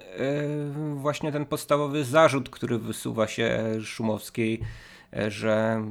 [0.95, 4.90] właśnie ten podstawowy zarzut, który wysuwa się Szumowskiej, e,
[5.29, 5.85] że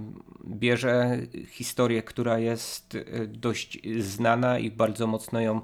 [0.46, 5.62] bierze historię, która jest dość znana i bardzo mocno ją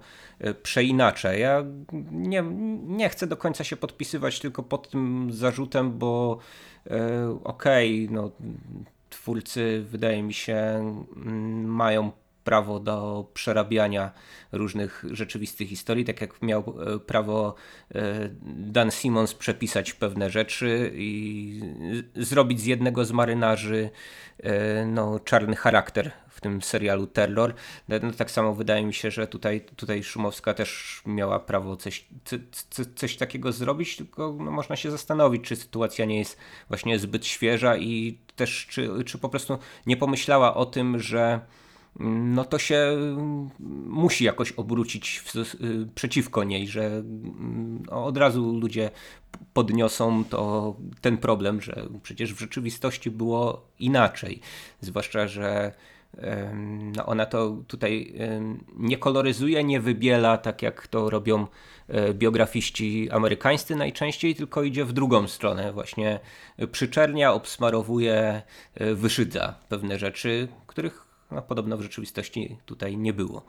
[0.63, 1.33] przeinacza.
[1.33, 1.63] Ja
[2.11, 2.43] nie,
[2.83, 6.39] nie chcę do końca się podpisywać tylko pod tym zarzutem, bo
[7.43, 8.31] okej, okay, no
[9.09, 10.85] twórcy, wydaje mi się,
[11.65, 12.11] mają
[12.45, 14.11] prawo do przerabiania
[14.51, 16.59] różnych rzeczywistych historii, tak jak miał
[16.95, 17.55] e, prawo
[17.95, 21.61] e, Dan Simmons przepisać pewne rzeczy i
[22.15, 23.89] zrobić z jednego z marynarzy
[24.39, 27.53] e, no, czarny charakter w tym serialu Terror.
[27.87, 32.07] No, no, tak samo wydaje mi się, że tutaj, tutaj Szumowska też miała prawo coś,
[32.95, 37.77] coś, takiego zrobić, tylko no, można się zastanowić, czy sytuacja nie jest właśnie zbyt świeża
[37.77, 41.39] i też czy, czy po prostu nie pomyślała o tym, że
[41.99, 43.49] no to się mm,
[43.85, 48.91] musi jakoś obrócić w, y, przeciwko niej, że mm, od razu ludzie
[49.53, 54.39] podniosą to ten problem, że przecież w rzeczywistości było inaczej.
[54.81, 55.73] Zwłaszcza, że
[56.95, 58.13] no ona to tutaj
[58.77, 61.47] nie koloryzuje, nie wybiela, tak jak to robią
[61.87, 65.73] e, biografiści amerykańscy najczęściej, tylko idzie w drugą stronę.
[65.73, 66.19] Właśnie
[66.71, 68.41] przyczernia, obsmarowuje,
[68.75, 71.04] e, wyszydza pewne rzeczy, których
[71.35, 73.45] no, podobno w rzeczywistości tutaj nie było.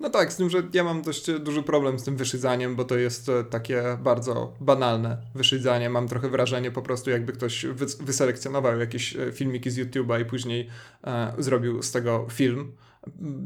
[0.00, 2.96] No tak, z tym, że ja mam dość duży problem z tym wyszydzaniem, bo to
[2.96, 5.90] jest e, takie bardzo banalne wyszydzanie.
[5.90, 7.66] Mam trochę wrażenie po prostu, jakby ktoś
[8.00, 10.68] wyselekcjonował jakieś e, filmiki z YouTube'a i później
[11.04, 12.72] e, zrobił z tego film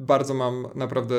[0.06, 1.14] bardzo mam naprawdę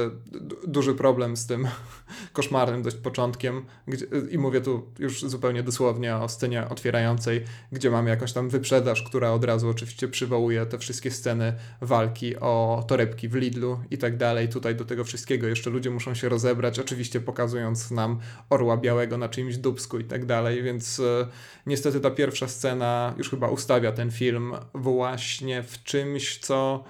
[0.67, 1.67] duży problem z tym
[2.33, 8.09] koszmarnym dość początkiem gdzie, i mówię tu już zupełnie dosłownie o scenie otwierającej, gdzie mamy
[8.09, 13.35] jakąś tam wyprzedaż, która od razu oczywiście przywołuje te wszystkie sceny walki o torebki w
[13.35, 14.49] Lidlu i tak dalej.
[14.49, 18.19] Tutaj do tego wszystkiego jeszcze ludzie muszą się rozebrać, oczywiście pokazując nam
[18.49, 21.27] orła białego na czyimś dubsku i tak dalej, więc e,
[21.65, 26.83] niestety ta pierwsza scena już chyba ustawia ten film właśnie w czymś, co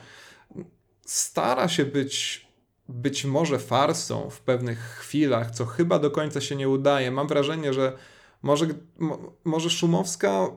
[1.06, 2.44] stara się być
[2.90, 7.12] być może farsą w pewnych chwilach, co chyba do końca się nie udaje.
[7.12, 7.98] Mam wrażenie, że
[8.42, 8.66] może,
[9.44, 10.48] może Szumowska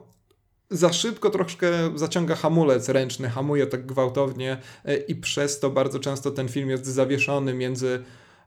[0.69, 6.31] za szybko troszkę zaciąga hamulec ręczny, hamuje tak gwałtownie e, i przez to bardzo często
[6.31, 8.03] ten film jest zawieszony między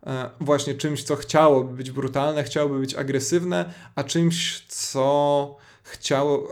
[0.06, 6.48] e, właśnie czymś, co chciałoby być brutalne, chciałoby być agresywne, a czymś, co chciało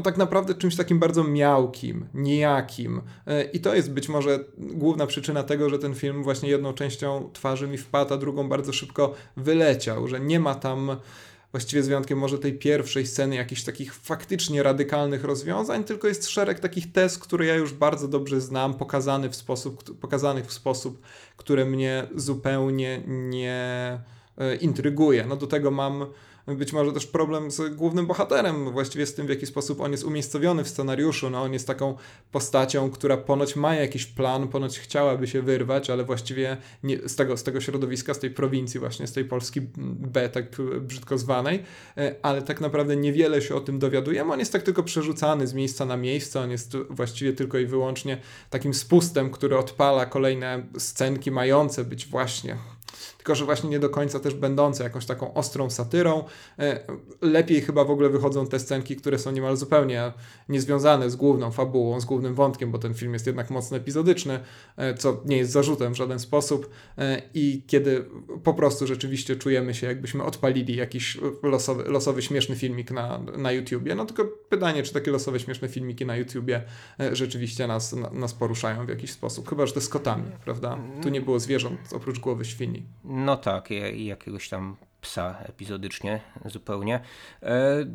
[0.00, 3.02] tak naprawdę czymś takim bardzo miałkim, nijakim.
[3.26, 7.30] E, I to jest być może główna przyczyna tego, że ten film właśnie jedną częścią
[7.32, 10.96] twarzy mi wpadł, a drugą bardzo szybko wyleciał, że nie ma tam
[11.52, 16.60] właściwie z wyjątkiem może tej pierwszej sceny jakichś takich faktycznie radykalnych rozwiązań, tylko jest szereg
[16.60, 21.02] takich tez, które ja już bardzo dobrze znam, pokazany w sposób, pokazanych w sposób,
[21.36, 23.98] który mnie zupełnie nie
[24.38, 25.26] e, intryguje.
[25.26, 26.06] No do tego mam
[26.46, 30.04] być może też problem z głównym bohaterem, właściwie z tym, w jaki sposób on jest
[30.04, 31.30] umiejscowiony w scenariuszu.
[31.30, 31.96] No, on jest taką
[32.32, 37.36] postacią, która ponoć ma jakiś plan, ponoć chciałaby się wyrwać, ale właściwie nie, z, tego,
[37.36, 40.44] z tego środowiska, z tej prowincji, właśnie z tej Polski B, tak
[40.80, 41.62] brzydko zwanej,
[41.96, 44.32] e, ale tak naprawdę niewiele się o tym dowiadujemy.
[44.32, 48.18] On jest tak tylko przerzucany z miejsca na miejsce, on jest właściwie tylko i wyłącznie
[48.50, 52.56] takim spustem, który odpala kolejne scenki mające być właśnie
[53.22, 56.24] tylko że właśnie nie do końca też będące jakąś taką ostrą satyrą.
[56.58, 56.80] E,
[57.20, 60.12] lepiej chyba w ogóle wychodzą te scenki, które są niemal zupełnie
[60.48, 64.40] niezwiązane z główną fabułą, z głównym wątkiem, bo ten film jest jednak mocno epizodyczny,
[64.76, 68.04] e, co nie jest zarzutem w żaden sposób e, i kiedy
[68.44, 73.94] po prostu rzeczywiście czujemy się, jakbyśmy odpalili jakiś losowy, losowy śmieszny filmik na, na YouTubie.
[73.94, 76.62] No tylko pytanie, czy takie losowe śmieszne filmiki na YouTubie
[77.12, 79.48] rzeczywiście nas, nas poruszają w jakiś sposób.
[79.48, 80.78] Chyba, że to z kotami, prawda?
[81.02, 82.82] Tu nie było zwierząt oprócz głowy świni.
[83.12, 87.00] No tak, i jakiegoś tam psa epizodycznie zupełnie.
[87.42, 87.86] E,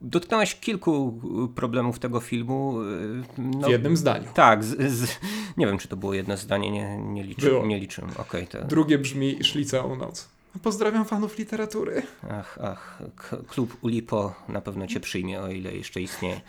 [0.00, 1.20] dotknąłeś kilku
[1.54, 2.80] problemów tego filmu.
[2.80, 4.28] E, no, w jednym zdaniu.
[4.34, 5.18] Tak, z, z,
[5.56, 7.66] nie wiem czy to było jedno zdanie, nie, nie, liczy, było.
[7.66, 8.10] nie liczyłem.
[8.18, 8.64] Okay, to...
[8.64, 10.28] Drugie brzmi Szli całą noc.
[10.62, 12.02] Pozdrawiam fanów literatury.
[12.30, 13.02] Ach, ach,
[13.48, 16.40] klub Ulipo na pewno cię przyjmie, o ile jeszcze istnieje.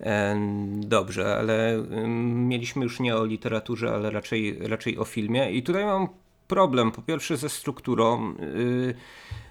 [0.00, 0.36] E,
[0.70, 1.84] dobrze, ale
[2.34, 5.50] mieliśmy już nie o literaturze, ale raczej, raczej o filmie.
[5.50, 6.08] I tutaj mam
[6.46, 8.34] problem, po pierwsze ze strukturą.
[8.40, 8.94] Y,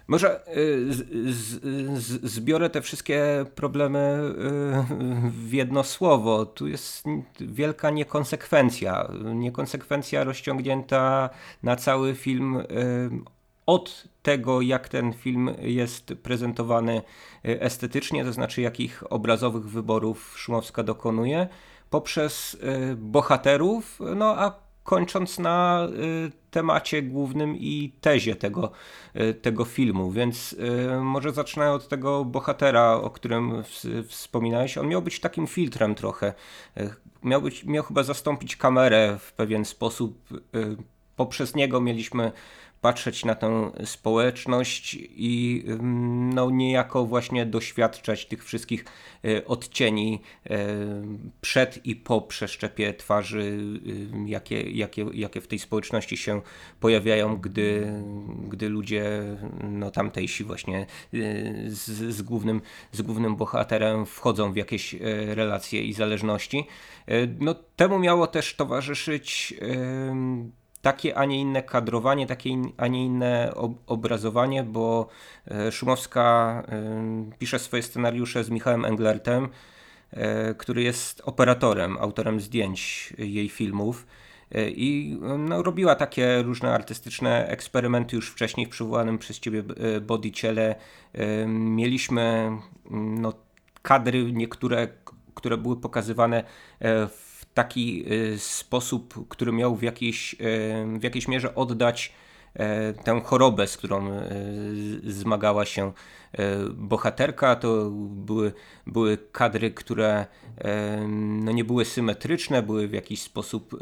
[0.08, 1.62] może y, z,
[2.04, 4.22] z, zbiorę te wszystkie problemy
[5.28, 6.46] y, w jedno słowo.
[6.46, 7.06] Tu jest
[7.40, 9.10] wielka niekonsekwencja.
[9.36, 11.30] Niekonsekwencja rozciągnięta
[11.64, 12.64] na cały film
[13.66, 17.02] od tego, jak ten film jest prezentowany
[17.44, 21.48] estetycznie, to znaczy jakich obrazowych wyborów Szumowska dokonuje,
[21.90, 22.58] poprzez
[22.98, 25.88] bohaterów, no a kończąc na
[26.28, 28.72] y, temacie głównym i tezie tego,
[29.16, 30.12] y, tego filmu.
[30.12, 33.64] Więc y, może zacznę od tego bohatera, o którym
[34.08, 34.78] wspominałeś.
[34.78, 36.34] On miał być takim filtrem trochę.
[37.24, 40.30] Miał, być, miał chyba zastąpić kamerę w pewien sposób.
[41.16, 42.32] Poprzez niego mieliśmy
[42.86, 45.64] patrzeć na tę społeczność i
[46.34, 48.86] no, niejako właśnie doświadczać tych wszystkich
[49.26, 50.58] e, odcieni e,
[51.42, 53.58] przed i po przeszczepie twarzy,
[54.26, 56.42] jakie, jakie, jakie w tej społeczności się
[56.80, 57.94] pojawiają, gdy,
[58.48, 59.24] gdy ludzie
[59.64, 60.86] no, tamtejsi właśnie
[61.68, 64.96] z, z, głównym, z głównym bohaterem wchodzą w jakieś
[65.28, 66.68] relacje i zależności.
[67.40, 69.54] No, temu miało też towarzyszyć
[70.86, 73.54] takie, a nie inne kadrowanie, takie, a nie inne
[73.88, 75.08] obrazowanie, bo
[75.48, 79.50] e, Szumowska e, pisze swoje scenariusze z Michałem Englertem,
[80.12, 84.08] e, który jest operatorem, autorem zdjęć jej filmów.
[84.68, 89.64] I no, robiła takie różne artystyczne eksperymenty już wcześniej w przywołanym przez ciebie
[90.02, 90.76] body ciele.
[91.48, 92.52] Mieliśmy
[92.92, 93.34] no,
[93.82, 94.88] kadry niektóre,
[95.36, 96.44] które były pokazywane
[97.10, 97.25] w
[97.56, 100.38] taki y, sposób, który miał w jakiejś, y,
[101.00, 102.14] w jakiejś mierze oddać
[102.56, 102.60] y,
[103.04, 104.10] tę chorobę, z którą
[105.04, 105.92] zmagała się
[106.74, 107.56] bohaterka.
[107.56, 108.54] To były,
[108.88, 110.26] były kadry, które
[111.08, 113.80] no nie były symetryczne, były w jakiś sposób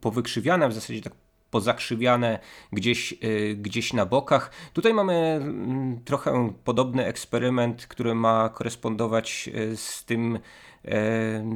[0.00, 1.12] powykrzywiane, w zasadzie tak
[1.50, 2.38] pozakrzywiane
[2.72, 3.14] gdzieś,
[3.56, 4.50] gdzieś na bokach.
[4.72, 10.38] Tutaj mamy mm, trochę podobny eksperyment, który ma korespondować z tym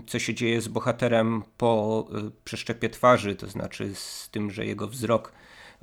[0.07, 4.89] co się dzieje z bohaterem po e, przeszczepie twarzy, to znaczy z tym, że jego
[4.89, 5.33] wzrok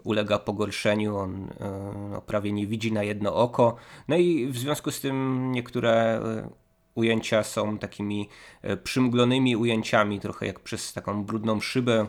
[0.03, 3.75] ulega pogorszeniu, on e, no, prawie nie widzi na jedno oko.
[4.07, 6.49] No i w związku z tym niektóre e,
[6.95, 8.29] ujęcia są takimi
[8.83, 12.07] przymglonymi ujęciami, trochę jak przez taką brudną szybę.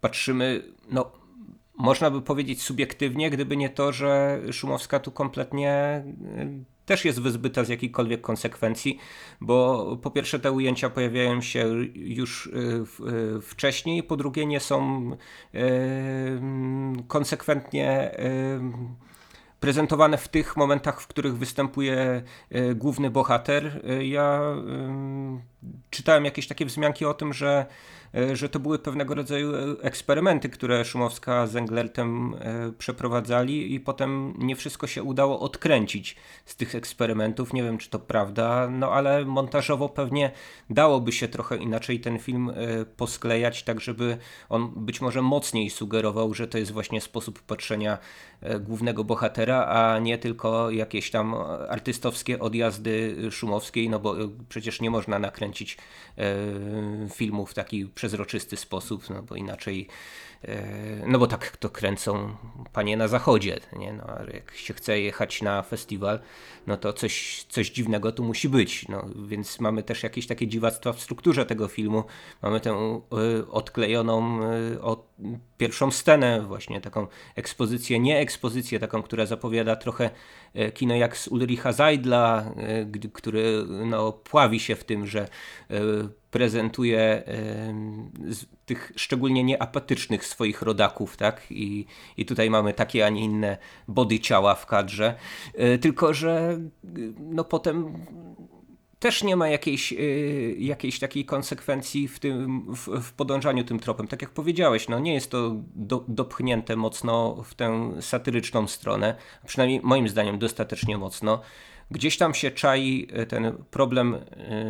[0.00, 1.12] Patrzymy, no
[1.78, 6.04] można by powiedzieć subiektywnie, gdyby nie to, że Szumowska tu kompletnie
[6.86, 8.98] też jest wyzbyta z jakichkolwiek konsekwencji,
[9.40, 12.50] bo po pierwsze te ujęcia pojawiają się już y,
[13.36, 15.10] y, wcześniej, po drugie nie są
[15.54, 15.58] y,
[17.08, 18.16] konsekwentnie
[19.60, 22.22] prezentowane w tych momentach, w których występuje
[22.74, 23.82] główny bohater.
[24.00, 24.40] Ja
[25.90, 27.66] czytałem jakieś takie wzmianki o tym, że
[28.16, 33.80] E, że to były pewnego rodzaju e, eksperymenty, które Szumowska z Englertem e, przeprowadzali i
[33.80, 37.52] potem nie wszystko się udało odkręcić z tych eksperymentów.
[37.52, 40.30] Nie wiem, czy to prawda, no ale montażowo pewnie
[40.70, 42.52] dałoby się trochę inaczej ten film
[42.96, 47.98] posklejać, tak żeby on być może mocniej sugerował, że to jest właśnie sposób patrzenia
[48.60, 51.34] głównego bohatera, a nie tylko jakieś tam
[51.68, 54.14] artystowskie odjazdy szumowskiej, no bo
[54.48, 55.55] przecież nie można nakręcić
[57.14, 60.25] filmów taki przezroczysty sposób, no bo inaczej, e,
[61.06, 62.36] no bo tak to kręcą
[62.72, 63.92] panie na zachodzie, nie?
[63.92, 66.20] No, jak się chce jechać na festiwal,
[66.66, 70.92] no to coś, coś dziwnego tu musi być, no, więc mamy też jakieś takie dziwactwa
[70.92, 72.04] w strukturze tego filmu,
[72.42, 73.00] mamy tę
[73.40, 75.06] y, odklejoną y, od,
[75.58, 80.10] pierwszą scenę, właśnie taką ekspozycję, nie ekspozycję, taką, która zapowiada trochę
[80.74, 82.54] kino jak z Ulricha Zajdla,
[83.12, 85.28] który no, pławi się w tym, że
[86.36, 87.22] prezentuje
[88.66, 91.42] tych szczególnie nieapatycznych swoich rodaków, tak?
[91.50, 93.58] I, I tutaj mamy takie, a nie inne
[93.88, 95.14] body ciała w kadrze.
[95.80, 96.58] Tylko, że
[97.18, 98.06] no potem
[98.98, 104.08] też nie ma jakiejś, yy, jakiejś takiej konsekwencji w, tym, w, w, podążaniu tym tropem.
[104.08, 109.16] Tak jak powiedziałeś, no nie jest to do, dopchnięte mocno w tę satyryczną stronę,
[109.46, 111.40] przynajmniej moim zdaniem dostatecznie mocno.
[111.90, 114.16] Gdzieś tam się czai y, ten problem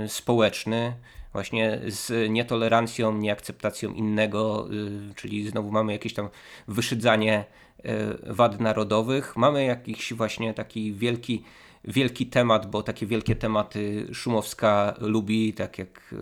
[0.03, 0.97] yy, społeczny,
[1.33, 6.29] właśnie z nietolerancją, nieakceptacją innego, yy, czyli znowu mamy jakieś tam
[6.69, 7.45] wyszydzanie
[8.27, 9.37] wad narodowych.
[9.37, 11.43] Mamy jakiś właśnie taki wielki
[11.87, 16.17] wielki temat, bo takie wielkie tematy Szumowska lubi, tak jak e,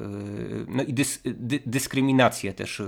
[0.68, 2.86] no i dys, dy, dyskryminację też e,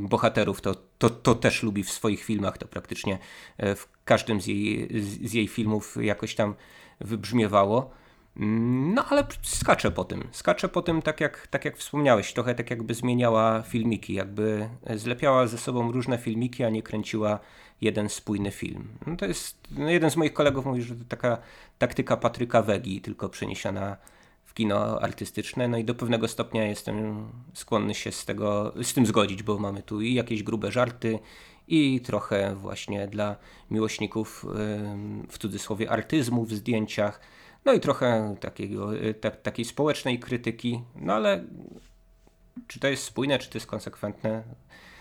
[0.00, 3.18] bohaterów, to, to, to też lubi w swoich filmach, to praktycznie
[3.58, 6.54] e, w każdym z jej, z jej filmów jakoś tam
[7.00, 7.90] wybrzmiewało.
[8.36, 10.28] No ale skacze po tym.
[10.32, 15.46] Skacze po tym, tak jak, tak jak wspomniałeś, trochę tak jakby zmieniała filmiki, jakby zlepiała
[15.46, 17.38] ze sobą różne filmiki, a nie kręciła
[17.80, 18.88] jeden spójny film.
[19.06, 21.38] No to jest, no jeden z moich kolegów mówi, że to taka
[21.78, 23.96] taktyka Patryka Wegi, tylko przeniesiona
[24.44, 29.06] w kino artystyczne, no i do pewnego stopnia jestem skłonny się z, tego, z tym
[29.06, 31.18] zgodzić, bo mamy tu i jakieś grube żarty,
[31.68, 33.36] i trochę właśnie dla
[33.70, 34.46] miłośników
[35.28, 37.20] w cudzysłowie artyzmu w zdjęciach,
[37.64, 38.90] no i trochę takiego,
[39.42, 41.44] takiej społecznej krytyki, no ale
[42.66, 44.93] czy to jest spójne, czy to jest konsekwentne, E,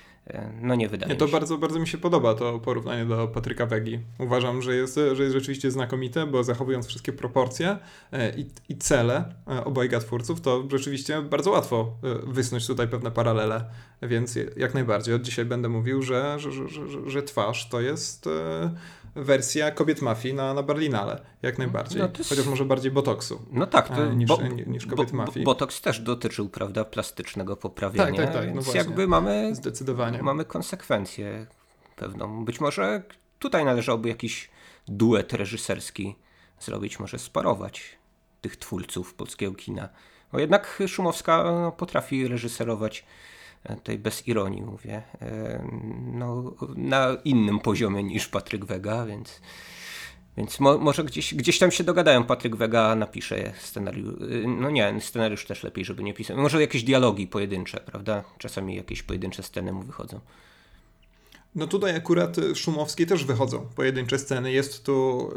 [0.62, 1.38] no nie wydaje nie, to mi się.
[1.38, 4.00] Bardzo, bardzo mi się podoba to porównanie do Patryka Wegi.
[4.20, 7.78] Uważam, że jest, że jest rzeczywiście znakomite, bo zachowując wszystkie proporcje
[8.12, 11.96] e, i, i cele e, obojga twórców, to rzeczywiście bardzo łatwo
[12.28, 13.66] wysnuć tutaj pewne paralele,
[14.02, 18.30] więc jak najbardziej od dzisiaj będę mówił, że, że, że, że, że twarz to jest
[19.16, 22.02] wersja kobiet mafii na, na Berlinale, jak najbardziej.
[22.02, 22.30] No jest...
[22.30, 23.46] Chociaż może bardziej botoksu.
[23.52, 25.46] No tak, to, niż, bo, niż kobiet bo, mafii.
[25.46, 28.18] Botoks też dotyczył, prawda, plastycznego poprawiania.
[28.18, 28.48] Tak, tak, tak.
[28.48, 30.24] No więc jakby mamy, Zdecydowanie.
[30.24, 31.48] mamy konsekwencję
[31.96, 32.46] pewną.
[32.46, 33.04] Być może
[33.40, 34.50] tutaj należałoby jakiś
[34.88, 36.16] duet reżyserski
[36.60, 37.98] zrobić, może sparować
[38.42, 39.90] tych twórców polskiego kina.
[40.32, 43.06] Bo jednak Szumowska no, potrafi reżyserować
[43.70, 45.04] tutaj bez ironii mówię,
[46.14, 49.42] no, na innym poziomie niż Patryk Wega, więc,
[50.38, 52.24] więc mo, może gdzieś, gdzieś tam się dogadają.
[52.24, 56.38] Patryk Wega napisze scenariusz, e, no nie, scenariusz też lepiej, żeby nie pisać.
[56.38, 58.24] Może jakieś dialogi pojedyncze, prawda?
[58.38, 60.20] Czasami jakieś pojedyncze sceny mu wychodzą.
[61.56, 64.52] No tutaj akurat Szumowskiej też wychodzą pojedyncze sceny.
[64.52, 65.30] Jest tu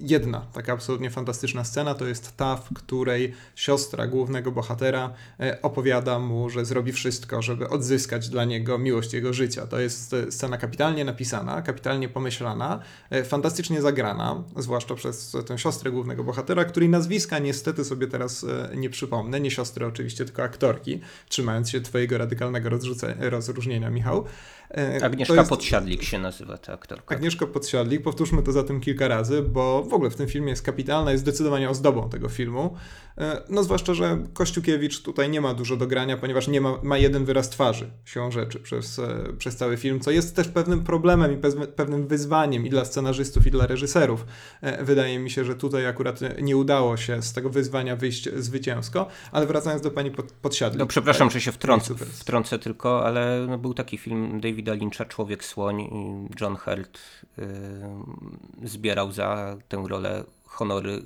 [0.00, 6.18] jedna taka absolutnie fantastyczna scena, to jest ta, w której siostra głównego bohatera e, opowiada
[6.18, 9.66] mu, że zrobi wszystko, żeby odzyskać dla niego miłość jego życia.
[9.66, 15.90] To jest e, scena kapitalnie napisana, kapitalnie pomyślana, e, fantastycznie zagrana, zwłaszcza przez tę siostrę
[15.90, 18.46] głównego bohatera, której nazwiska niestety sobie teraz
[18.76, 22.70] nie przypomnę, nie siostry oczywiście, tylko aktorki, trzymając się twojego radykalnego
[23.20, 24.24] rozróżnienia, Michał.
[24.76, 25.50] E, Agnieszka jest...
[25.50, 27.14] Podsiadlik się nazywa ta aktorka.
[27.14, 30.62] Agnieszka Podsiadlik, powtórzmy to za tym kilka razy, bo w ogóle w tym filmie jest
[30.62, 32.76] kapitalna, jest zdecydowanie ozdobą tego filmu.
[33.18, 36.98] E, no zwłaszcza, że Kościukiewicz tutaj nie ma dużo do grania, ponieważ nie ma, ma
[36.98, 41.32] jeden wyraz twarzy, siłą rzeczy, przez, e, przez cały film, co jest też pewnym problemem
[41.32, 41.36] i
[41.76, 44.26] pewnym wyzwaniem i dla scenarzystów, i dla reżyserów.
[44.80, 49.46] Wydaje mi się, że tutaj akurat nie udało się z tego wyzwania wyjść zwycięsko, ale
[49.46, 50.10] wracając do pani
[50.42, 50.78] Podsiadlik.
[50.78, 55.04] No przepraszam, że się wtrącę, wtrącę tylko, ale no, był taki film David Davida Lyncha
[55.04, 56.98] Człowiek Słoń i John Hurt
[57.38, 61.02] y, zbierał za tę rolę honory,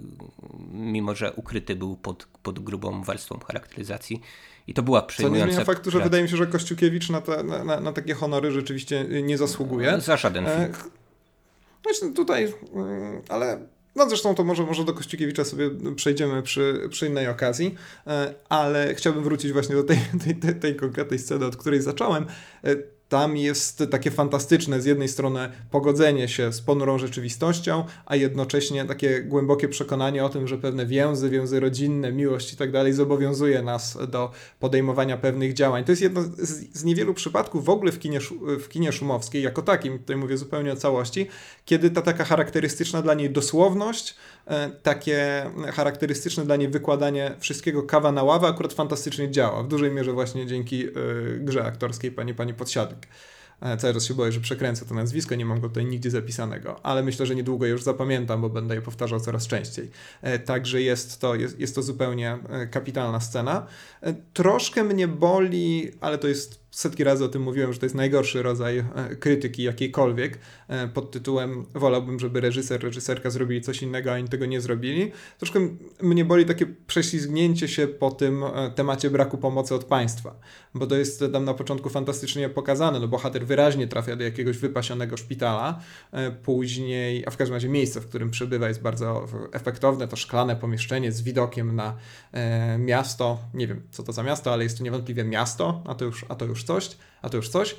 [0.72, 4.20] mimo że ukryty był pod, pod grubą warstwą charakteryzacji.
[4.66, 5.44] I to była przejmująca...
[5.44, 8.14] Co nie zmienia faktu, że wydaje mi się, że Kościukiewicz na, te, na, na, takie
[8.14, 10.00] honory rzeczywiście nie zasługuje.
[10.00, 10.60] Za żaden film.
[10.60, 10.72] E,
[11.82, 17.06] właśnie tutaj, mm, ale no zresztą to może, może do Kościukiewicza sobie przejdziemy przy, przy
[17.06, 17.74] innej okazji,
[18.06, 22.26] e, ale chciałbym wrócić właśnie do tej, tej, tej, tej konkretnej sceny, od której zacząłem.
[23.12, 29.22] Tam jest takie fantastyczne z jednej strony pogodzenie się z ponurą rzeczywistością, a jednocześnie takie
[29.22, 33.98] głębokie przekonanie o tym, że pewne więzy, więzy rodzinne, miłość i tak dalej zobowiązuje nas
[34.08, 35.84] do podejmowania pewnych działań.
[35.84, 38.18] To jest jedno z, z niewielu przypadków w ogóle w kinie,
[38.60, 41.26] w kinie szumowskiej, jako takim, tutaj mówię zupełnie o całości,
[41.64, 44.14] kiedy ta taka charakterystyczna dla niej dosłowność,
[44.82, 49.62] takie charakterystyczne dla niej wykładanie wszystkiego kawa na ławę akurat fantastycznie działa.
[49.62, 50.90] W dużej mierze właśnie dzięki e,
[51.38, 53.06] grze aktorskiej pani, pani Podsiadek.
[53.62, 56.86] E, cały czas się boję, że przekręcę to nazwisko, nie mam go tutaj nigdzie zapisanego,
[56.86, 59.90] ale myślę, że niedługo już zapamiętam, bo będę je powtarzał coraz częściej.
[60.22, 63.66] E, także jest to, jest, jest to zupełnie e, kapitalna scena.
[64.32, 68.42] Troszkę mnie boli, ale to jest setki razy o tym mówiłem, że to jest najgorszy
[68.42, 74.14] rodzaj e, krytyki jakiejkolwiek e, pod tytułem wolałbym, żeby reżyser, reżyserka zrobili coś innego, a
[74.14, 75.12] oni tego nie zrobili.
[75.38, 75.68] Troszkę
[76.02, 80.34] mnie boli takie prześlizgnięcie się po tym e, temacie braku pomocy od państwa,
[80.74, 85.16] bo to jest tam na początku fantastycznie pokazane, no bohater wyraźnie trafia do jakiegoś wypasionego
[85.16, 85.80] szpitala,
[86.42, 91.12] później, a w każdym razie miejsce, w którym przebywa jest bardzo efektowne, to szklane pomieszczenie
[91.12, 91.96] z widokiem na
[92.78, 96.24] miasto, nie wiem co to za miasto, ale jest to niewątpliwie miasto, a to już,
[96.28, 97.76] a to już coś, a to już coś.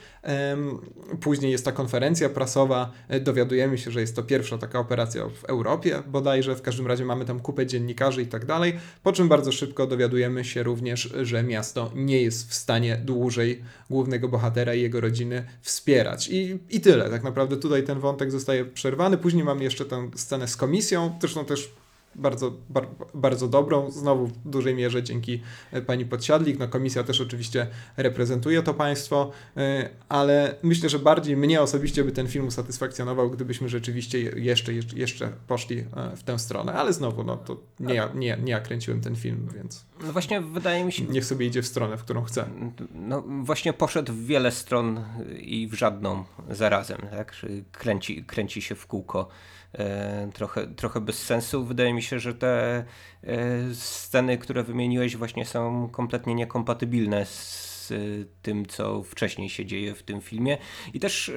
[1.22, 5.44] Później jest ta konferencja prasowa, e, dowiadujemy się, że jest to pierwsza taka operacja w
[5.44, 8.74] Europie bodajże, w każdym razie mamy tam kupę dziennikarzy i tak dalej,
[9.04, 14.28] po czym bardzo szybko dowiadujemy się również, że miasto nie jest w stanie dłużej głównego
[14.28, 16.30] bohatera i jego rodziny wspierać.
[16.30, 19.18] I, i tyle, tak naprawdę tutaj ten wątek zostaje przerwany.
[19.18, 21.74] Później mamy jeszcze tę scenę z komisją, zresztą też
[22.16, 25.42] bardzo, bar, bardzo dobrą, znowu w dużej mierze dzięki
[25.72, 26.60] e, pani Podsiadlik.
[26.60, 32.12] No, komisja też oczywiście reprezentuje to państwo, e, ale myślę, że bardziej mnie osobiście by
[32.12, 37.38] ten film usatysfakcjonował, gdybyśmy rzeczywiście jeszcze, jeszcze poszli e, w tę stronę, ale znowu, no
[37.38, 39.86] to nie ja, nie, nie ja kręciłem ten film, więc...
[40.04, 41.04] No właśnie wydaje mi się...
[41.04, 42.46] Niech sobie idzie w stronę, w którą chce.
[42.94, 45.04] No właśnie poszedł w wiele stron
[45.40, 47.36] i w żadną zarazem, tak?
[47.72, 49.30] Kręci, kręci się w kółko.
[49.74, 51.66] E, trochę, trochę bez sensu.
[51.66, 52.84] Wydaje mi się, że te
[53.24, 57.94] e, sceny, które wymieniłeś, właśnie są kompletnie niekompatybilne z
[58.42, 60.58] tym, co wcześniej się dzieje w tym filmie
[60.94, 61.34] i też e,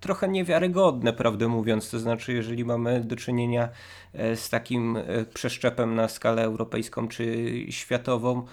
[0.00, 1.90] trochę niewiarygodne, prawdę mówiąc.
[1.90, 3.68] To znaczy, jeżeli mamy do czynienia
[4.34, 4.98] z takim
[5.34, 8.46] przeszczepem na skalę europejską czy światową,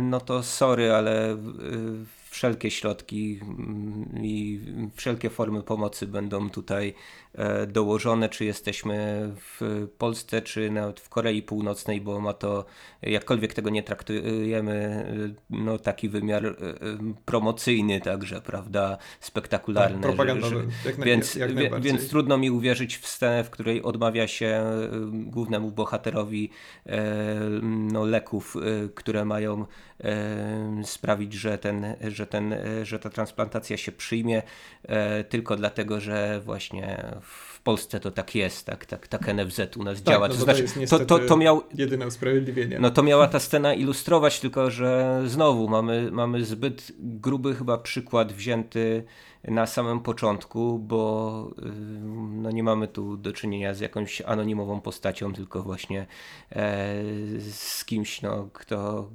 [0.00, 1.36] no to sorry, ale
[2.34, 4.60] wszelkie środki mm, i
[4.94, 6.94] wszelkie formy pomocy będą tutaj
[7.34, 12.64] e, dołożone, czy jesteśmy w Polsce, czy nawet w Korei Północnej, bo ma to,
[13.02, 16.54] jakkolwiek tego nie traktujemy, e, no taki wymiar e,
[17.24, 19.96] promocyjny także, prawda, spektakularny.
[19.96, 24.64] Tak, propagandowy, jak więc, jak więc trudno mi uwierzyć w scenę, w której odmawia się
[25.12, 26.50] głównemu bohaterowi
[27.62, 28.56] no, leków,
[28.94, 29.66] które mają
[30.82, 34.42] sprawić, że ten, że, ten, że ta transplantacja się przyjmie
[34.82, 39.84] e, tylko dlatego, że właśnie w Polsce to tak jest, tak, tak, tak NFZ u
[39.84, 40.28] nas tak, działa.
[40.28, 42.78] No to, znaczy, to, to, to, miał jedyne usprawiedliwienie.
[42.80, 48.32] No to miała ta scena ilustrować, tylko że znowu mamy, mamy zbyt gruby chyba przykład
[48.32, 49.04] wzięty
[49.48, 51.62] na samym początku, bo y,
[52.24, 56.06] no nie mamy tu do czynienia z jakąś anonimową postacią, tylko właśnie
[56.52, 56.94] e,
[57.40, 59.08] z kimś, no, kto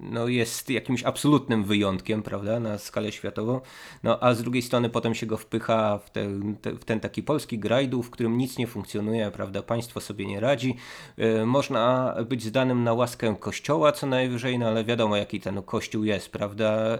[0.00, 3.60] no, jest jakimś absolutnym wyjątkiem, prawda, na skalę światową,
[4.02, 7.58] no a z drugiej strony potem się go wpycha w ten, w ten taki polski
[7.58, 10.76] grajdu, w którym nic nie funkcjonuje, prawda, państwo sobie nie radzi,
[11.16, 16.04] e, można być zdanym na łaskę kościoła co najwyżej, no ale wiadomo jaki ten kościół
[16.04, 16.98] jest, prawda, e,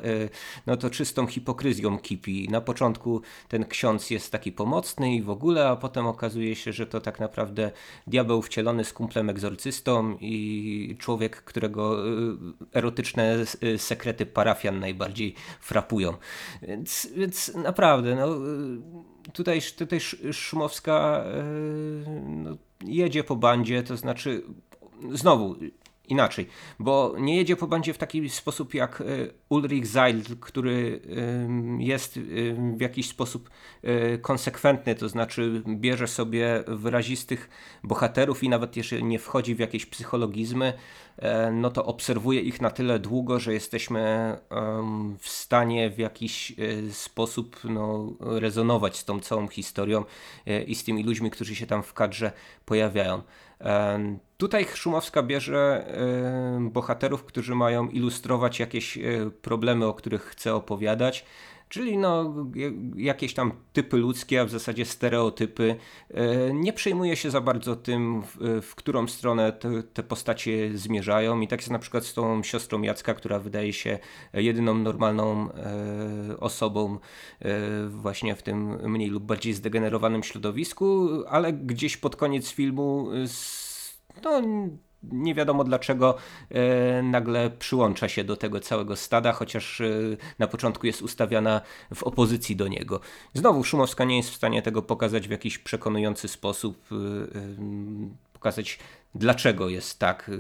[0.67, 5.69] no to czystą hipokryzją kipi, na początku ten ksiądz jest taki pomocny i w ogóle,
[5.69, 7.71] a potem okazuje się, że to tak naprawdę
[8.07, 12.37] diabeł wcielony z kumplem egzorcystą i człowiek, którego y,
[12.75, 16.15] erotyczne y, sekrety parafian najbardziej frapują.
[16.63, 20.01] Więc, więc naprawdę, no, y, tutaj, tutaj
[20.33, 21.25] Szumowska
[22.27, 24.43] no, jedzie po bandzie, to znaczy
[25.13, 25.57] znowu
[26.09, 26.47] inaczej,
[26.79, 29.05] bo nie jedzie po bandzie w taki sposób jak e,
[29.49, 31.01] Ulrich Zeil, który
[31.79, 32.19] jest
[32.77, 33.51] w jakiś sposób
[33.83, 37.51] e, konsekwentny, to znaczy bierze sobie wyrazistych
[37.85, 40.73] bohaterów i nawet jeżeli nie wchodzi w jakieś psychologizmy,
[41.19, 43.99] e, no to obserwuje ich na tyle długo, że jesteśmy
[45.19, 46.53] w stanie w jakiś
[46.93, 50.05] sposób no, rezonować z tą całą historią
[50.67, 52.33] i z tymi ludźmi, którzy się tam w kadrze
[52.65, 53.23] pojawiają.
[54.41, 55.87] Tutaj Szumowska bierze
[56.61, 61.25] bohaterów, którzy mają ilustrować jakieś e, problemy, o których chce opowiadać.
[61.69, 62.35] Czyli no,
[62.97, 65.77] jakieś tam typy ludzkie, a w zasadzie stereotypy.
[66.11, 68.23] E, nie przejmuje się za bardzo tym,
[68.63, 71.41] w, którą stronę te, te, postacie zmierzają.
[71.41, 73.99] I tak jest na przykład z tą siostrą Jacka, która wydaje się
[74.35, 76.99] jedyną normalną e, osobą
[77.41, 83.09] e, właśnie w tym mniej lub bardziej zdegenerowanym środowisku, ale gdzieś pod koniec filmu
[84.25, 84.43] no,
[85.03, 86.17] nie wiadomo dlaczego
[86.51, 89.91] e, nagle przyłącza się do tego całego stada, chociaż e,
[90.39, 91.61] na początku jest ustawiana
[91.95, 93.01] w opozycji do niego.
[93.35, 96.97] Znowu Szumowska nie jest w stanie tego pokazać w jakiś przekonujący sposób, e,
[98.33, 98.79] pokazać
[99.15, 100.31] dlaczego jest tak.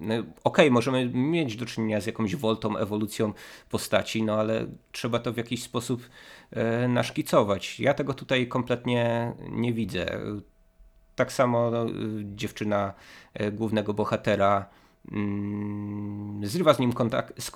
[0.00, 3.32] No, Okej, okay, możemy mieć do czynienia z jakąś woltą, ewolucją
[3.70, 6.08] postaci, no ale trzeba to w jakiś sposób
[6.88, 7.80] naszkicować.
[7.80, 10.20] Ja tego tutaj kompletnie nie widzę
[11.18, 11.86] tak samo no,
[12.22, 12.94] dziewczyna
[13.34, 14.66] e, głównego bohatera
[15.12, 17.52] mm, zrywa z nim kontakt,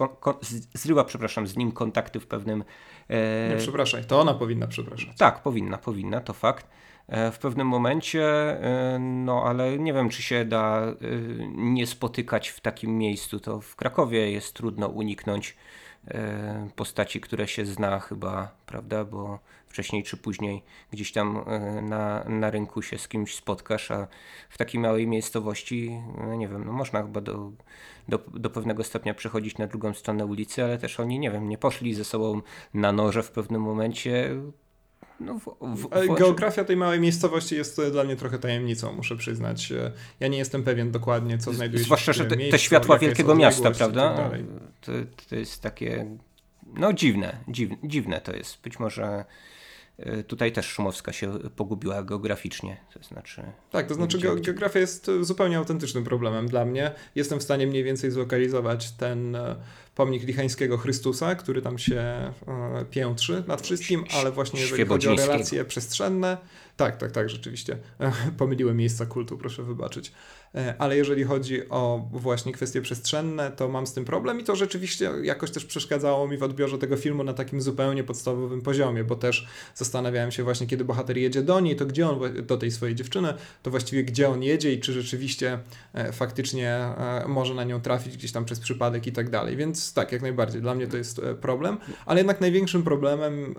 [0.75, 2.65] zrywa, przepraszam, z nim kontakty w pewnym...
[3.09, 5.17] E, nie, przepraszaj, to ona powinna przepraszać.
[5.17, 6.67] Tak, powinna, powinna, to fakt.
[7.09, 10.95] E, w pewnym momencie, e, no ale nie wiem, czy się da e,
[11.55, 13.41] nie spotykać w takim miejscu.
[13.41, 15.57] To w Krakowie jest trudno uniknąć
[16.76, 21.44] postaci, które się zna chyba, prawda, bo wcześniej czy później gdzieś tam
[21.82, 24.09] na, na rynku się z kimś spotkasz, a
[24.50, 27.53] w takiej małej miejscowości, no nie wiem, no można chyba do,
[28.09, 31.59] do, do pewnego stopnia przechodzić na drugą stronę ulicy, ale też oni, nie wiem, nie
[31.59, 32.40] poszli ze sobą
[32.74, 34.30] na noże w pewnym momencie,
[35.23, 39.73] no, w, w, Geografia tej małej miejscowości jest dla mnie trochę tajemnicą, muszę przyznać.
[40.20, 43.35] Ja nie jestem pewien dokładnie, co znajduje się Zwłaszcza, że te, miejscu, te światła wielkiego
[43.35, 44.16] miasta, prawda?
[44.16, 44.41] Tak
[44.81, 44.93] to,
[45.29, 46.07] to jest takie,
[46.75, 48.62] no dziwne, dziwne, dziwne to jest.
[48.62, 49.25] Być może E,
[50.26, 53.42] tutaj też Szumowska się pogubiła geograficznie, to znaczy...
[53.70, 56.92] Tak, to znaczy ge geografia jest zupełnie autentycznym problemem dla mnie.
[57.14, 59.57] Jestem w stanie mniej więcej zlokalizować ten e,
[59.94, 62.32] pomnik Lichańskiego Chrystusa, który tam się e,
[62.90, 66.36] piętrzy nad wszystkim, ale właśnie jeżeli chodzi o relacje przestrzenne,
[66.76, 67.76] tak, tak, tak, rzeczywiście.
[68.38, 70.12] Pomyliłem miejsca kultu, proszę wybaczyć.
[70.55, 74.57] E, ale jeżeli chodzi o właśnie kwestie przestrzenne, to mam z tym problem i to
[74.57, 79.16] rzeczywiście jakoś też przeszkadzało mi w odbiorze tego filmu na takim zupełnie podstawowym poziomie, bo
[79.16, 82.94] też zastanawiałem się właśnie, kiedy bohater jedzie do niej, to gdzie on, do tej swojej
[82.94, 85.59] dziewczyny, to właściwie gdzie on jedzie i czy rzeczywiście
[85.94, 89.57] e, faktycznie e, może na nią trafić gdzieś tam przez przypadek i tak dalej.
[89.57, 93.55] Więc tak, jak najbardziej, dla mnie to jest problem, ale jednak największym problemem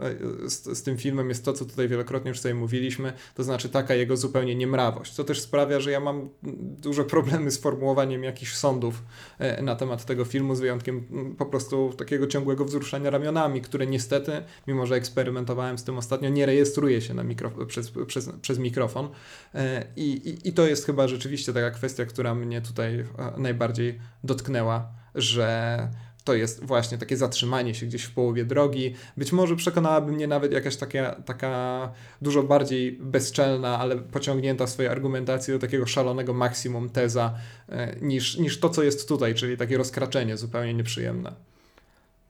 [0.45, 3.95] z, z tym filmem jest to, co tutaj wielokrotnie już sobie mówiliśmy, to znaczy taka
[3.95, 6.29] jego zupełnie niemrawość, co też sprawia, że ja mam
[6.83, 9.03] duże problemy z formułowaniem jakichś sądów
[9.39, 13.87] e, na temat tego filmu, z wyjątkiem mm, po prostu takiego ciągłego wzruszania ramionami, które
[13.87, 14.31] niestety,
[14.67, 17.23] mimo że eksperymentowałem z tym ostatnio, nie rejestruje się na
[17.67, 19.09] przez, przez, przez mikrofon.
[19.55, 23.05] E, I, i, I to jest chyba rzeczywiście taka kwestia, która mnie tutaj e,
[23.37, 25.87] najbardziej dotknęła, że
[26.23, 28.93] to jest właśnie takie zatrzymanie się gdzieś w połowie drogi.
[29.17, 34.91] Być może przekonałaby mnie nawet jakaś taka, taka dużo bardziej bezczelna, ale pociągnięta w swojej
[34.91, 37.33] argumentacji do takiego szalonego maksimum teza
[37.69, 41.33] e, niż, niż to, co jest tutaj, czyli takie rozkraczenie zupełnie nieprzyjemne.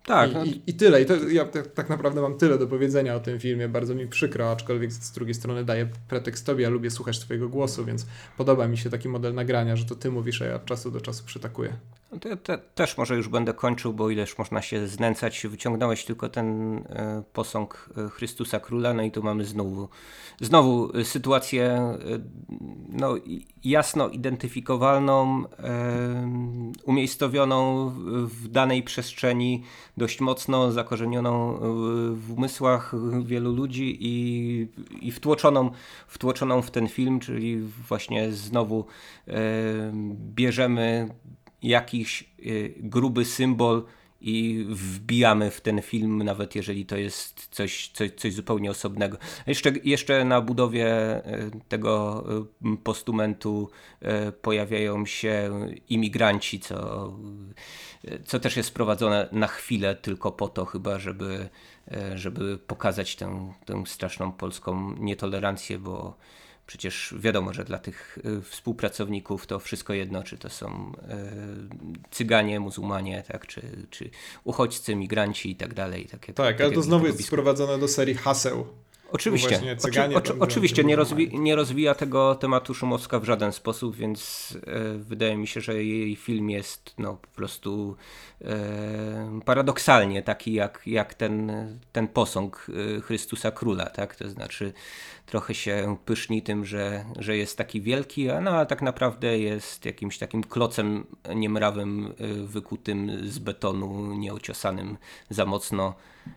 [0.06, 0.32] Tak.
[0.32, 0.44] I, no.
[0.44, 1.02] i, i tyle.
[1.02, 3.70] I to, ja tak naprawdę mam tyle do powiedzenia o tym filmie.
[3.70, 6.64] Bardzo mi przykro, aczkolwiek z drugiej strony daję pretekst tobie.
[6.64, 8.06] Ja lubię słuchać twojego głosu, więc
[8.38, 11.02] podoba mi się taki model nagrania, że to ty mówisz, a ja od czasu do
[11.02, 11.74] czasu przytakuję.
[12.14, 15.48] No to ja te, też może już będę kończył, bo ileż można się znęcać.
[15.50, 19.90] Wyciągnąłeś tylko ten e, posąg e, Chrystusa Króla, no i tu mamy znowu,
[20.42, 21.98] znowu e, sytuację
[22.90, 23.16] no,
[23.64, 25.44] jasno identyfikowalną,
[26.84, 27.90] umiejscowioną
[28.26, 29.64] w, danej przestrzeni,
[29.98, 31.60] dość mocno zakorzenioną
[32.14, 32.94] w umysłach
[33.24, 34.68] wielu ludzi i,
[35.02, 35.72] i wtłoczoną,
[36.08, 38.86] wtłoczoną w ten film, czyli właśnie znowu
[40.36, 41.10] bierzemy
[41.64, 43.84] jakiś y, gruby symbol
[44.22, 49.18] i wbijamy w ten film, nawet jeżeli to jest coś, coś, coś zupełnie osobnego.
[49.48, 52.24] Jeszcze, jeszcze na budowie y, tego
[52.66, 53.70] y, postumentu
[54.42, 55.52] pojawiają się
[55.90, 57.14] imigranci, co,
[58.26, 61.50] co też jest prowadzone na chwilę tylko po to chyba, żeby,
[62.16, 66.18] żeby pokazać tę, tę straszną polską nietolerancję, bo
[66.68, 72.60] Przecież wiadomo, że dla tych y, współpracowników to wszystko jedno, czy to są y, cyganie,
[72.60, 74.10] muzułmanie, tak, czy, czy
[74.44, 76.06] uchodźcy, migranci i tak dalej.
[76.06, 78.68] Takie, tak, ale to znowu jest sprowadzone do serii haseł.
[79.14, 84.54] Oczywiście, oczy, oczy, oczywiście nie, rozwi nie, rozwija tego tematu Szumowska w żaden sposób, więc
[84.68, 87.96] e, wydaje mi się, że jej film jest no, po prostu
[88.42, 91.52] e, paradoksalnie taki jak, jak ten,
[91.92, 94.16] ten posąg e, Chrystusa Króla, tak?
[94.16, 94.74] To znaczy
[95.26, 99.86] trochę się pyszni tym, że, że jest taki wielki, a, no, a tak naprawdę jest
[99.86, 101.06] jakimś takim klocem
[101.36, 104.98] niemrawym e, wykutym z betonu, nieociosanym
[105.30, 105.96] za mocno,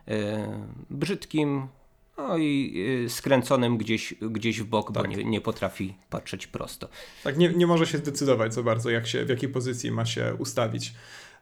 [0.09, 0.49] e,
[0.91, 1.69] brzydkim,
[2.17, 5.03] no i y, skręconym gdzieś, gdzieś w bok, tak.
[5.03, 6.89] bo nie, nie potrafi patrzeć prosto.
[7.25, 10.35] Tak, nie, nie może się zdecydować za bardzo, jak się, w jakiej pozycji ma się
[10.39, 10.93] ustawić.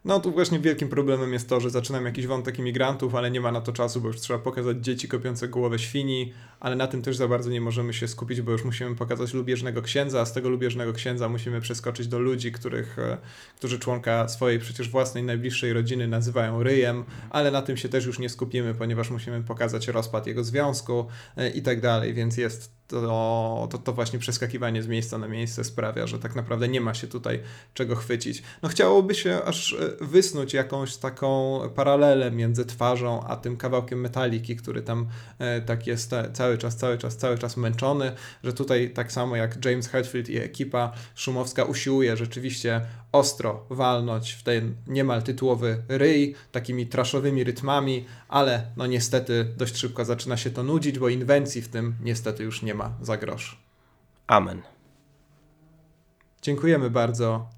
[0.05, 3.53] No tu właśnie wielkim problemem jest to, że zaczynam jakiś wątek imigrantów, ale nie ma
[3.53, 7.17] na to czasu, bo już trzeba pokazać dzieci kopiące głowę świni, ale na tym też
[7.17, 10.49] za bardzo nie możemy się skupić, bo już musimy pokazać lubieżnego księdza, a z tego
[10.49, 13.19] lubieżnego księdza musimy przeskoczyć do ludzi, których, e,
[13.57, 18.19] którzy członka swojej przecież własnej najbliższej rodziny nazywają ryjem, ale na tym się też już
[18.19, 23.69] nie skupimy, ponieważ musimy pokazać rozpad jego związku e, i tak dalej, więc jest to,
[23.71, 27.07] to, to właśnie przeskakiwanie z miejsca na miejsce sprawia, że tak naprawdę nie ma się
[27.07, 27.41] tutaj
[27.75, 28.43] czego chwycić.
[28.63, 34.57] No chciałoby się aż e, wysnuć jakąś taką paralelę między twarzą a tym kawałkiem metaliki,
[34.57, 35.07] który tam
[35.39, 38.13] e, tak jest cały czas, cały czas, cały czas męczony,
[38.45, 42.81] że tutaj tak samo jak James Hetfield i ekipa szumowska usiłuje rzeczywiście
[43.13, 50.05] ostro walnąć w ten niemal tytułowy ryj, takimi traszowymi rytmami, ale no niestety dość szybko
[50.05, 53.63] zaczyna się to nudzić, bo inwencji w tym niestety już nie ma za grosz.
[54.27, 54.63] Amen.
[56.43, 57.49] Dziękujemy bardzo.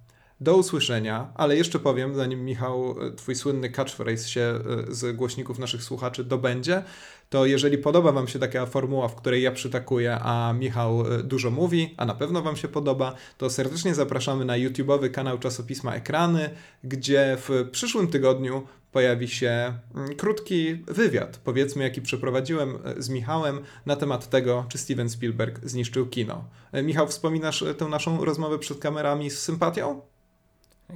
[0.40, 5.82] Do usłyszenia, ale jeszcze powiem, zanim Michał, twój słynny catchphrase się e, z głośników naszych
[5.82, 6.82] słuchaczy dobędzie,
[7.30, 11.50] to jeżeli podoba Wam się taka formuła, w której ja przytakuję, a Michał e, dużo
[11.50, 16.50] mówi, a na pewno Wam się podoba, to serdecznie zapraszamy na YouTube'owy kanał czasopisma Ekrany,
[16.84, 23.60] gdzie w przyszłym tygodniu pojawi się mm, krótki wywiad, powiedzmy, jaki przeprowadziłem e, z Michałem
[23.86, 26.44] na temat tego, czy Steven Spielberg zniszczył kino.
[26.72, 30.00] E, Michał, wspominasz tę naszą rozmowę przed kamerami z sympatią?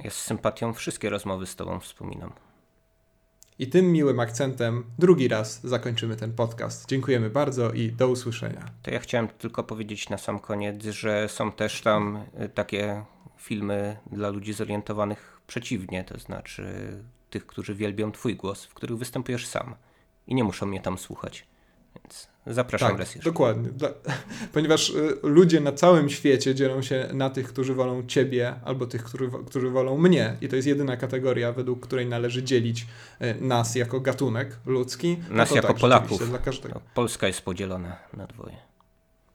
[0.03, 2.31] Ja z sympatią wszystkie rozmowy z Tobą wspominam.
[3.61, 6.89] I tym miłym akcentem drugi raz zakończymy ten podcast.
[6.89, 8.65] Dziękujemy bardzo i do usłyszenia.
[8.81, 13.03] To ja chciałem tylko powiedzieć na sam koniec, że są też tam y, takie
[13.37, 16.63] filmy dla ludzi zorientowanych przeciwnie, to znaczy
[17.29, 19.75] tych, którzy wielbią Twój głos, w których występujesz sam
[20.27, 21.47] i nie muszą mnie tam słuchać.
[21.95, 23.29] Więc zapraszam tak, raz jeszcze.
[23.29, 23.69] Dokładnie.
[23.69, 23.89] Dla,
[24.53, 29.03] ponieważ y, ludzie na całym świecie dzielą się na tych, którzy wolą ciebie, albo tych,
[29.03, 30.37] którzy, którzy wolą mnie.
[30.41, 32.87] I to jest jedyna kategoria, według której należy dzielić
[33.21, 35.17] y, nas jako gatunek ludzki.
[35.29, 36.29] No nas no jako tak, Polaków.
[36.29, 36.75] Dla każdego.
[36.75, 38.57] No, Polska jest podzielona na dwoje.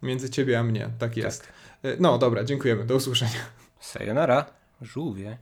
[0.02, 1.40] Między ciebie a mnie, tak jest.
[1.82, 1.92] Tak.
[1.92, 2.84] Y, no dobra, dziękujemy.
[2.84, 3.40] Do usłyszenia.
[3.80, 4.46] Sayonara,
[4.82, 5.38] żółwie.